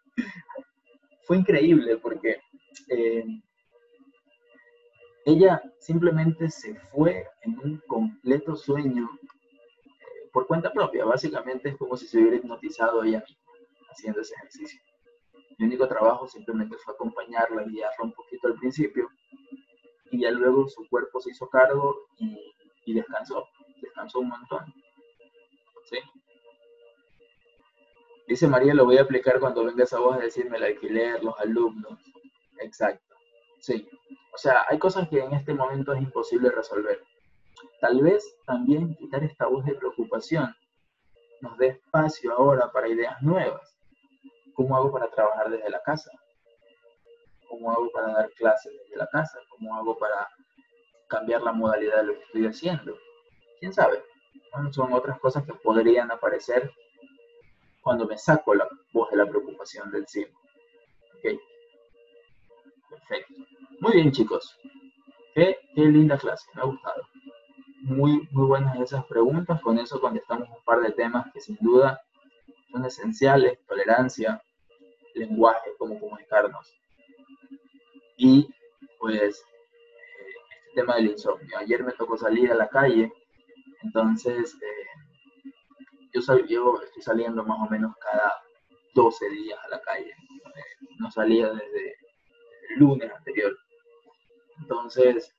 Fue 1.23 1.37
increíble 1.37 1.97
porque 1.97 2.39
eh, 2.89 3.25
ella 5.25 5.61
simplemente 5.79 6.51
se 6.51 6.75
fue 6.75 7.27
en 7.41 7.57
un 7.57 7.81
completo 7.87 8.55
sueño 8.55 9.09
eh, 9.23 10.29
por 10.31 10.45
cuenta 10.45 10.71
propia. 10.71 11.03
Básicamente 11.03 11.69
es 11.69 11.77
como 11.77 11.97
si 11.97 12.07
se 12.07 12.19
hubiera 12.19 12.37
hipnotizado 12.37 13.03
ella 13.03 13.23
misma 13.27 13.44
haciendo 13.95 14.21
ese 14.21 14.35
ejercicio. 14.35 14.81
Mi 15.57 15.67
único 15.67 15.87
trabajo 15.87 16.27
simplemente 16.27 16.75
fue 16.77 16.93
acompañarla, 16.93 17.63
guiarla 17.63 18.03
un 18.03 18.13
poquito 18.13 18.47
al 18.47 18.55
principio 18.55 19.09
y 20.11 20.21
ya 20.21 20.31
luego 20.31 20.67
su 20.67 20.87
cuerpo 20.89 21.19
se 21.19 21.31
hizo 21.31 21.49
cargo 21.49 22.07
y, 22.17 22.93
descansó, 22.93 23.47
descansó 23.81 24.19
un 24.19 24.29
montón. 24.29 24.65
¿Sí? 25.89 25.97
Dice 28.27 28.47
María, 28.47 28.73
lo 28.73 28.85
voy 28.85 28.97
a 28.97 29.03
aplicar 29.03 29.39
cuando 29.39 29.63
venga 29.63 29.83
esa 29.83 29.99
voz 29.99 30.17
a 30.17 30.19
decirme 30.19 30.57
el 30.57 30.63
alquiler, 30.63 31.23
los 31.23 31.39
alumnos. 31.39 31.99
Exacto. 32.59 33.15
Sí. 33.59 33.87
O 34.33 34.37
sea, 34.37 34.65
hay 34.67 34.77
cosas 34.77 35.07
que 35.09 35.19
en 35.19 35.33
este 35.33 35.53
momento 35.53 35.93
es 35.93 36.01
imposible 36.01 36.49
resolver. 36.49 37.01
Tal 37.79 38.01
vez 38.01 38.35
también 38.45 38.95
quitar 38.95 39.23
esta 39.23 39.47
voz 39.47 39.63
de 39.65 39.75
preocupación 39.75 40.53
nos 41.41 41.57
dé 41.57 41.67
espacio 41.67 42.33
ahora 42.33 42.71
para 42.71 42.87
ideas 42.87 43.21
nuevas. 43.21 43.74
¿Cómo 44.55 44.75
hago 44.75 44.91
para 44.91 45.09
trabajar 45.09 45.49
desde 45.49 45.69
la 45.69 45.81
casa? 45.81 46.09
¿Cómo 47.49 47.71
hago 47.71 47.89
para 47.91 48.13
dar 48.13 48.29
clases 48.31 48.73
desde 48.83 48.97
la 48.97 49.07
casa? 49.07 49.37
¿Cómo 49.49 49.75
hago 49.75 49.97
para 49.97 50.27
cambiar 51.07 51.41
la 51.41 51.51
modalidad 51.51 51.97
de 51.97 52.03
lo 52.03 52.13
que 52.13 52.23
estoy 52.23 52.47
haciendo? 52.47 52.97
¿Quién 53.59 53.73
sabe? 53.73 54.01
Son 54.71 54.93
otras 54.93 55.19
cosas 55.19 55.45
que 55.45 55.53
podrían 55.53 56.09
aparecer 56.11 56.71
cuando 57.81 58.07
me 58.07 58.17
saco 58.17 58.55
la 58.55 58.67
voz 58.93 59.11
de 59.11 59.17
la 59.17 59.27
preocupación 59.27 59.91
del 59.91 60.07
sí. 60.07 60.23
¿Ok? 60.23 61.39
Perfecto. 62.89 63.33
Muy 63.81 63.93
bien, 63.93 64.11
chicos. 64.11 64.57
Qué, 65.33 65.59
qué 65.75 65.81
linda 65.81 66.17
clase, 66.17 66.49
me 66.55 66.61
ha 66.61 66.65
gustado. 66.65 67.03
Muy, 67.81 68.27
muy 68.31 68.47
buenas 68.47 68.79
esas 68.79 69.05
preguntas. 69.05 69.61
Con 69.61 69.77
eso 69.77 69.99
contestamos 69.99 70.49
un 70.49 70.63
par 70.63 70.79
de 70.79 70.91
temas 70.93 71.31
que 71.33 71.41
sin 71.41 71.57
duda 71.59 72.01
son 72.71 72.85
esenciales, 72.85 73.59
tolerancia, 73.67 74.41
lenguaje, 75.15 75.71
cómo 75.77 75.99
comunicarnos. 75.99 76.73
Y 78.17 78.47
pues 78.99 79.39
eh, 79.39 80.33
este 80.67 80.81
tema 80.81 80.95
del 80.95 81.07
insomnio. 81.07 81.57
Ayer 81.57 81.83
me 81.83 81.93
tocó 81.93 82.17
salir 82.17 82.51
a 82.51 82.55
la 82.55 82.69
calle, 82.69 83.11
entonces 83.83 84.55
eh, 84.61 85.41
yo, 86.13 86.21
yo 86.47 86.81
estoy 86.83 87.01
saliendo 87.01 87.43
más 87.43 87.59
o 87.67 87.69
menos 87.69 87.95
cada 87.97 88.33
12 88.93 89.29
días 89.29 89.59
a 89.63 89.69
la 89.69 89.81
calle. 89.81 90.11
Eh, 90.11 90.87
no 90.99 91.11
salía 91.11 91.49
desde 91.49 91.95
el 92.69 92.79
lunes 92.79 93.11
anterior. 93.11 93.57
Entonces, 94.61 95.35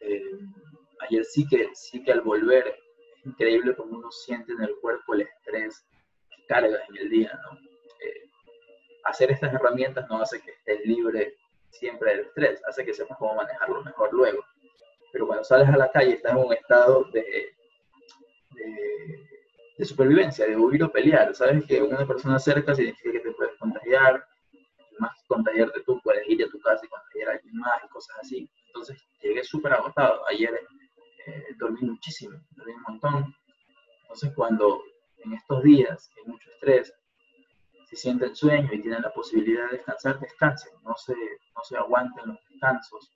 ayer 1.01 1.25
sí 1.25 1.47
que, 1.49 1.71
sí 1.73 2.05
que 2.05 2.13
al 2.13 2.21
volver, 2.21 2.79
increíble 3.25 3.75
como 3.75 3.97
uno 3.97 4.11
siente 4.11 4.53
en 4.53 4.63
el 4.63 4.77
cuerpo 4.83 5.15
el 5.15 5.23
estrés 5.23 5.87
que 6.29 6.47
carga 6.47 6.79
en 6.91 6.97
el 6.99 7.09
día, 7.09 7.41
¿no? 7.51 7.76
Hacer 9.07 9.31
estas 9.31 9.53
herramientas 9.55 10.09
no 10.09 10.21
hace 10.21 10.41
que 10.41 10.51
estés 10.51 10.85
libre 10.85 11.37
siempre 11.71 12.11
del 12.11 12.21
estrés, 12.27 12.63
hace 12.67 12.85
que 12.85 12.95
sepas 12.95 13.17
cómo 13.19 13.35
manejarlo 13.35 13.83
mejor 13.83 14.13
luego. 14.13 14.45
Pero 15.13 15.27
cuando 15.27 15.45
sales 15.45 15.69
a 15.69 15.77
la 15.77 15.91
calle 15.91 16.15
estás 16.15 16.33
en 16.33 16.39
un 16.39 16.53
estado 16.53 17.05
de, 17.13 17.55
de, 19.79 19.85
supervivencia, 19.85 20.47
de 20.47 20.57
huir 20.57 20.83
o 20.83 20.91
pelear. 20.91 21.35
Sabes 21.35 21.65
que 21.67 21.83
una 21.83 22.07
persona 22.07 22.39
cerca 22.39 22.75
significa 22.75 23.13
que 23.13 23.21
te 23.21 23.33
puedes 23.33 23.57
contagiar, 23.59 24.27
más 24.99 25.13
contagiarte 25.29 25.81
tú, 25.83 26.01
puedes 26.03 26.27
ir 26.29 26.43
a 26.45 26.49
tu 26.49 26.59
casa 26.61 26.85
y 26.85 26.89
contagiar 26.89 27.29
a 27.29 27.33
alguien 27.33 27.57
más 27.57 27.85
y 27.85 27.89
cosas 27.89 28.17
así. 28.21 28.51
Entonces 28.67 29.03
llegué 29.23 29.45
súper 29.45 29.75
agotado. 29.75 30.27
Ayer 30.29 30.51
eh, 31.27 31.45
dormí 31.59 31.81
muchísimo, 31.83 32.39
dormí 32.57 32.73
un 32.73 32.83
montón. 32.83 33.35
Entonces 34.03 34.33
cuando 34.35 34.83
en 35.19 35.35
estos 35.35 35.63
días 35.63 36.11
hay 36.17 36.33
mucho 36.33 36.51
estrés, 36.51 36.93
si 37.87 37.97
sienten 37.97 38.35
sueño 38.35 38.69
y 38.73 38.83
tienen 38.83 39.01
la 39.01 39.13
posibilidad 39.13 39.71
de 39.71 39.77
descansar, 39.77 40.19
descansen, 40.19 40.73
no 40.83 40.95
se, 40.97 41.15
no 41.15 41.63
se 41.63 41.77
aguanten 41.77 42.27
los 42.27 42.39
descansos. 42.51 43.13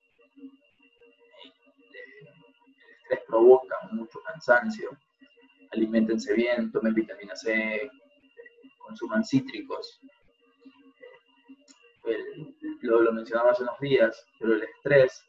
El 2.76 3.16
estrés 3.16 3.20
provoca 3.26 3.76
mucho 3.90 4.20
cansancio. 4.20 4.90
Aliméntense 5.72 6.34
bien, 6.34 6.70
tomen 6.70 6.94
vitamina 6.94 7.34
C, 7.34 7.90
consuman 8.78 9.24
cítricos. 9.24 10.00
lo, 12.82 13.00
lo 13.02 13.12
mencionaba 13.12 13.50
hace 13.50 13.64
unos 13.64 13.78
días, 13.80 14.24
pero 14.38 14.54
el 14.54 14.62
estrés 14.62 15.24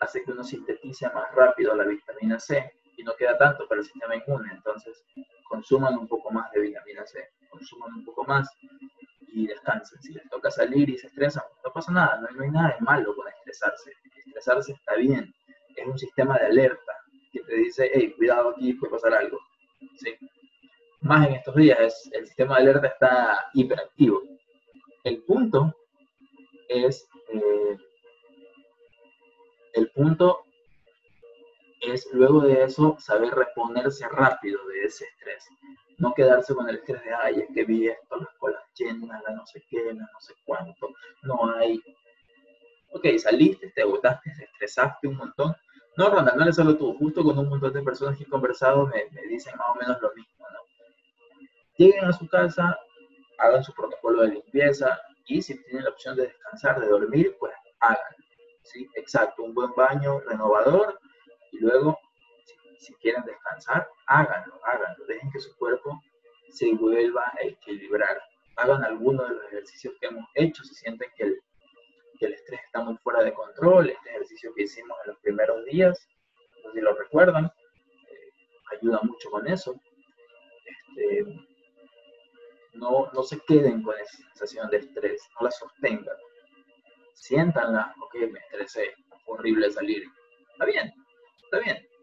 hace 0.00 0.22
que 0.22 0.32
uno 0.32 0.44
sintetice 0.44 1.08
más 1.08 1.34
rápido 1.34 1.74
la 1.74 1.84
vitamina 1.84 2.38
C 2.38 2.70
y 2.98 3.02
no 3.02 3.16
queda 3.16 3.38
tanto 3.38 3.66
para 3.66 3.80
el 3.80 3.86
sistema 3.86 4.14
inmune. 4.14 4.50
Entonces, 4.52 5.02
consuman 5.48 5.96
un 5.96 6.06
poco 6.06 6.30
más 6.30 6.50
de 6.52 6.60
vitamina 6.60 7.06
C, 7.06 7.30
consuman 7.54 7.92
un 7.94 8.04
poco 8.04 8.24
más 8.24 8.48
y 9.28 9.46
descansen. 9.46 10.00
Si 10.02 10.12
les 10.12 10.28
toca 10.28 10.50
salir 10.50 10.88
y 10.90 10.98
se 10.98 11.06
estresan, 11.06 11.44
no 11.64 11.72
pasa 11.72 11.92
nada, 11.92 12.20
no, 12.20 12.42
hay 12.42 12.50
nada 12.50 12.74
de 12.74 12.80
malo 12.80 13.14
con 13.14 13.26
estresarse. 13.28 13.92
Estresarse 14.26 14.72
está 14.72 14.96
bien, 14.96 15.32
es 15.76 15.86
un 15.86 15.98
sistema 15.98 16.38
de 16.38 16.46
alerta 16.46 16.92
que 17.32 17.40
te 17.40 17.54
dice, 17.56 17.90
hey, 17.92 18.14
cuidado 18.16 18.50
aquí, 18.50 18.74
puede 18.74 18.92
pasar 18.92 19.14
algo. 19.14 19.38
¿Sí? 19.96 20.14
Más 21.00 21.26
en 21.26 21.34
estos 21.34 21.54
días, 21.54 22.10
el 22.12 22.26
sistema 22.26 22.56
de 22.56 22.62
alerta 22.62 22.86
está 22.88 23.50
hiperactivo. 23.54 24.22
El 25.04 25.22
punto 25.24 25.74
es, 26.68 27.06
eh, 27.28 27.76
el 29.74 29.90
punto 29.90 30.44
es 31.80 32.08
luego 32.12 32.40
de 32.40 32.64
eso 32.64 32.96
saber 32.98 33.34
reponerse 33.34 34.08
rápido 34.08 34.64
de 34.68 34.84
ese 34.84 35.04
estrés. 35.04 35.44
No 35.98 36.12
quedarse 36.14 36.54
con 36.54 36.68
el 36.68 36.76
estrés 36.76 37.02
de, 37.02 37.14
ay, 37.14 37.40
es 37.40 37.48
que 37.54 37.64
vi 37.64 37.88
esto, 37.88 38.16
las 38.16 38.34
colas 38.38 38.62
llena, 38.74 39.20
la 39.26 39.34
no 39.34 39.46
sé 39.46 39.62
qué, 39.68 39.92
la 39.92 40.02
no 40.02 40.20
sé 40.20 40.34
cuánto, 40.44 40.88
no 41.22 41.54
hay. 41.56 41.80
Ok, 42.92 43.06
saliste, 43.18 43.70
te 43.70 43.82
agotaste, 43.82 44.32
te 44.36 44.44
estresaste 44.44 45.08
un 45.08 45.16
montón. 45.16 45.54
No, 45.96 46.10
Ronald, 46.10 46.36
no 46.36 46.48
es 46.48 46.56
solo 46.56 46.76
tú, 46.76 46.96
justo 46.98 47.22
con 47.22 47.38
un 47.38 47.48
montón 47.48 47.72
de 47.72 47.82
personas 47.82 48.18
que 48.18 48.24
he 48.24 48.28
conversado 48.28 48.86
me, 48.86 49.04
me 49.12 49.22
dicen 49.28 49.56
más 49.56 49.68
o 49.70 49.74
menos 49.76 50.00
lo 50.02 50.12
mismo, 50.14 50.46
¿no? 50.52 50.58
Lleguen 51.76 52.04
a 52.04 52.12
su 52.12 52.28
casa, 52.28 52.76
hagan 53.38 53.62
su 53.62 53.72
protocolo 53.72 54.22
de 54.22 54.28
limpieza 54.28 55.00
y 55.26 55.40
si 55.42 55.62
tienen 55.64 55.84
la 55.84 55.90
opción 55.90 56.16
de 56.16 56.26
descansar, 56.26 56.80
de 56.80 56.88
dormir, 56.88 57.36
pues 57.38 57.52
háganlo. 57.80 58.24
¿sí? 58.62 58.88
Exacto, 58.94 59.42
un 59.42 59.54
buen 59.54 59.72
baño 59.76 60.20
renovador 60.20 60.98
y 61.52 61.58
luego, 61.58 61.98
si, 62.84 62.94
quieren 62.94 63.24
descansar, 63.24 63.88
háganlo, 64.06 64.60
háganlo. 64.64 65.04
Dejen 65.06 65.30
que 65.30 65.40
su 65.40 65.56
cuerpo 65.56 66.00
se 66.50 66.72
vuelva 66.74 67.32
a 67.34 67.46
equilibrar. 67.46 68.20
Hagan 68.56 68.84
alguno 68.84 69.24
de 69.24 69.34
los 69.34 69.44
ejercicios 69.46 69.94
que 70.00 70.06
hemos 70.06 70.24
hecho, 70.34 70.62
si 70.64 70.74
sienten 70.74 71.10
que 71.16 71.24
el, 71.24 71.40
que 72.18 72.26
el 72.26 72.34
estrés 72.34 72.60
está 72.64 72.82
muy 72.82 72.96
fuera 72.98 73.22
de 73.24 73.34
control, 73.34 73.90
este 73.90 74.10
ejercicio 74.10 74.54
que 74.54 74.62
hicimos 74.62 74.96
en 75.04 75.10
los 75.10 75.20
primeros 75.20 75.64
días, 75.64 76.08
no 76.62 76.70
sé 76.70 76.78
si 76.78 76.80
lo 76.80 76.94
recuerdan, 76.94 77.46
eh, 77.46 78.76
ayuda 78.78 79.00
mucho 79.02 79.30
con 79.30 79.46
eso. 79.48 79.74
Este, 80.64 81.24
no, 82.74 83.10
no 83.12 83.22
se 83.22 83.40
queden 83.40 83.82
con 83.82 83.98
esa 83.98 84.16
sensación 84.16 84.70
de 84.70 84.78
estrés, 84.78 85.22
no 85.38 85.46
la 85.46 85.50
sostengan. 85.50 86.16
Siéntanla, 87.14 87.94
ok, 88.00 88.14
me 88.30 88.38
estresé, 88.40 88.92
horrible 89.26 89.70
salir. 89.70 90.04
Está 90.52 90.64
bien, 90.66 90.92
está 91.44 91.58
bien. 91.58 91.93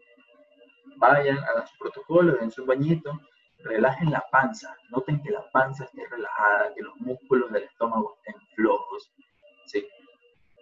Vayan, 1.02 1.38
hagan 1.38 1.66
su 1.66 1.76
protocolo, 1.78 2.36
den 2.36 2.52
su 2.52 2.64
bañito, 2.64 3.20
relajen 3.64 4.12
la 4.12 4.24
panza. 4.30 4.72
Noten 4.90 5.20
que 5.20 5.32
la 5.32 5.42
panza 5.50 5.82
esté 5.82 6.06
relajada, 6.08 6.72
que 6.76 6.82
los 6.82 6.94
músculos 7.00 7.50
del 7.50 7.64
estómago 7.64 8.14
estén 8.18 8.40
flojos. 8.54 9.12
¿sí? 9.66 9.84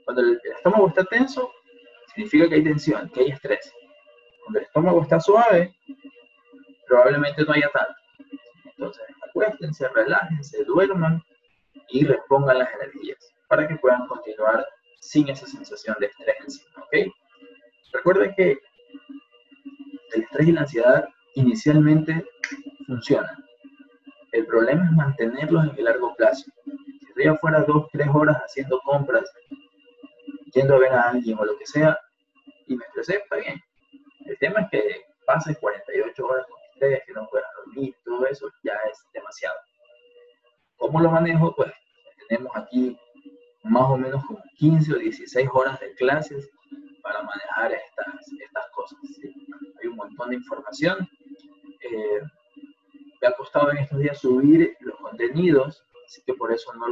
Cuando 0.07 0.23
el, 0.23 0.41
el 0.43 0.53
estómago 0.53 0.89
está 0.89 1.05
tenso, 1.05 1.53
significa 2.15 2.49
que 2.49 2.55
hay 2.55 2.65
tensión, 2.65 3.11
que 3.11 3.21
hay 3.21 3.29
estrés. 3.33 3.71
Cuando 4.43 4.61
el 4.61 4.65
estómago 4.65 5.03
está 5.03 5.21
suave, 5.21 5.77
probablemente 6.89 7.45
no 7.45 7.53
haya 7.53 7.71
tanto. 7.71 7.95
Entonces, 8.65 9.05
acuéstense, 9.29 9.89
relájense, 9.89 10.65
duerman 10.65 11.23
y 11.91 12.07
repongan 12.07 12.61
las 12.61 12.73
energías 12.73 13.19
para 13.47 13.69
que 13.69 13.77
puedan 13.77 14.07
continuar 14.07 14.67
sin 15.01 15.29
esa 15.29 15.47
sensación 15.47 15.97
de 16.01 16.07
estrés 16.07 16.67
¿ok? 16.79 17.13
Recuerden 17.93 18.35
que 18.35 18.59
el 20.15 20.23
estrés 20.23 20.49
y 20.49 20.53
la 20.53 20.63
ansiedad 20.63 21.09
inicialmente 21.35 22.25
funcionan. 22.87 23.45
El 24.33 24.47
problema 24.47 24.85
es 24.85 24.93
mantenerlos 24.93 25.65
en 25.65 25.79
el 25.79 25.85
largo 25.85 26.15
plazo. 26.17 26.51
Si 26.65 27.07
estoy 27.09 27.27
afuera 27.27 27.65
dos, 27.67 27.89
tres 27.93 28.09
horas 28.13 28.37
haciendo 28.45 28.81
compras, 28.81 29.25
yendo 30.55 30.75
a 30.75 30.79
ver 30.79 30.93
a 30.93 31.11
alguien 31.11 31.39
o 31.39 31.45
lo 31.45 31.59
que 31.59 31.67
sea, 31.67 31.99
y 32.67 32.77
me 32.77 32.85
estresé, 32.85 33.17
está 33.17 33.37
bien. 33.37 33.61
El 34.27 34.39
tema 34.39 34.61
es 34.61 34.71
que 34.71 35.05
pase 35.27 35.55
48 35.57 36.27
horas 36.27 36.47
con 36.47 36.59
estrés, 36.73 37.03
que 37.07 37.13
no 37.13 37.29
pueda 37.29 37.47
dormir, 37.65 37.95
todo 38.05 38.27
eso 38.27 38.49
ya 38.63 38.75
es 38.91 38.99
demasiado. 39.13 39.57
¿Cómo 40.77 41.01
lo 41.01 41.11
manejo? 41.11 41.55
Pues 41.55 41.73
tenemos 42.29 42.53
aquí 42.57 42.97
más 43.65 43.91
o 43.91 43.97
menos 43.97 44.25
como 44.25 44.43
15 44.57 44.95
o 44.95 44.97
16 44.97 45.49
horas 45.53 45.79
de 45.81 45.95
clases 45.95 46.49
para 47.03 47.23
manejar 47.23 47.73
estas, 47.73 48.33
estas 48.33 48.71
cosas. 48.71 48.99
¿sí? 49.17 49.35
Hay 49.81 49.89
un 49.89 49.97
montón 49.97 50.31
de 50.31 50.37
información. 50.37 51.09
Eh, 51.81 52.21
me 53.21 53.29
ha 53.29 53.33
costado 53.33 53.71
en 53.71 53.79
estos 53.79 53.99
días 53.99 54.19
subir 54.19 54.77
los 54.81 54.97
contenidos, 54.97 55.85
así 56.07 56.23
que 56.25 56.35
por 56.35 56.53
eso 56.53 56.73
no 56.75 56.87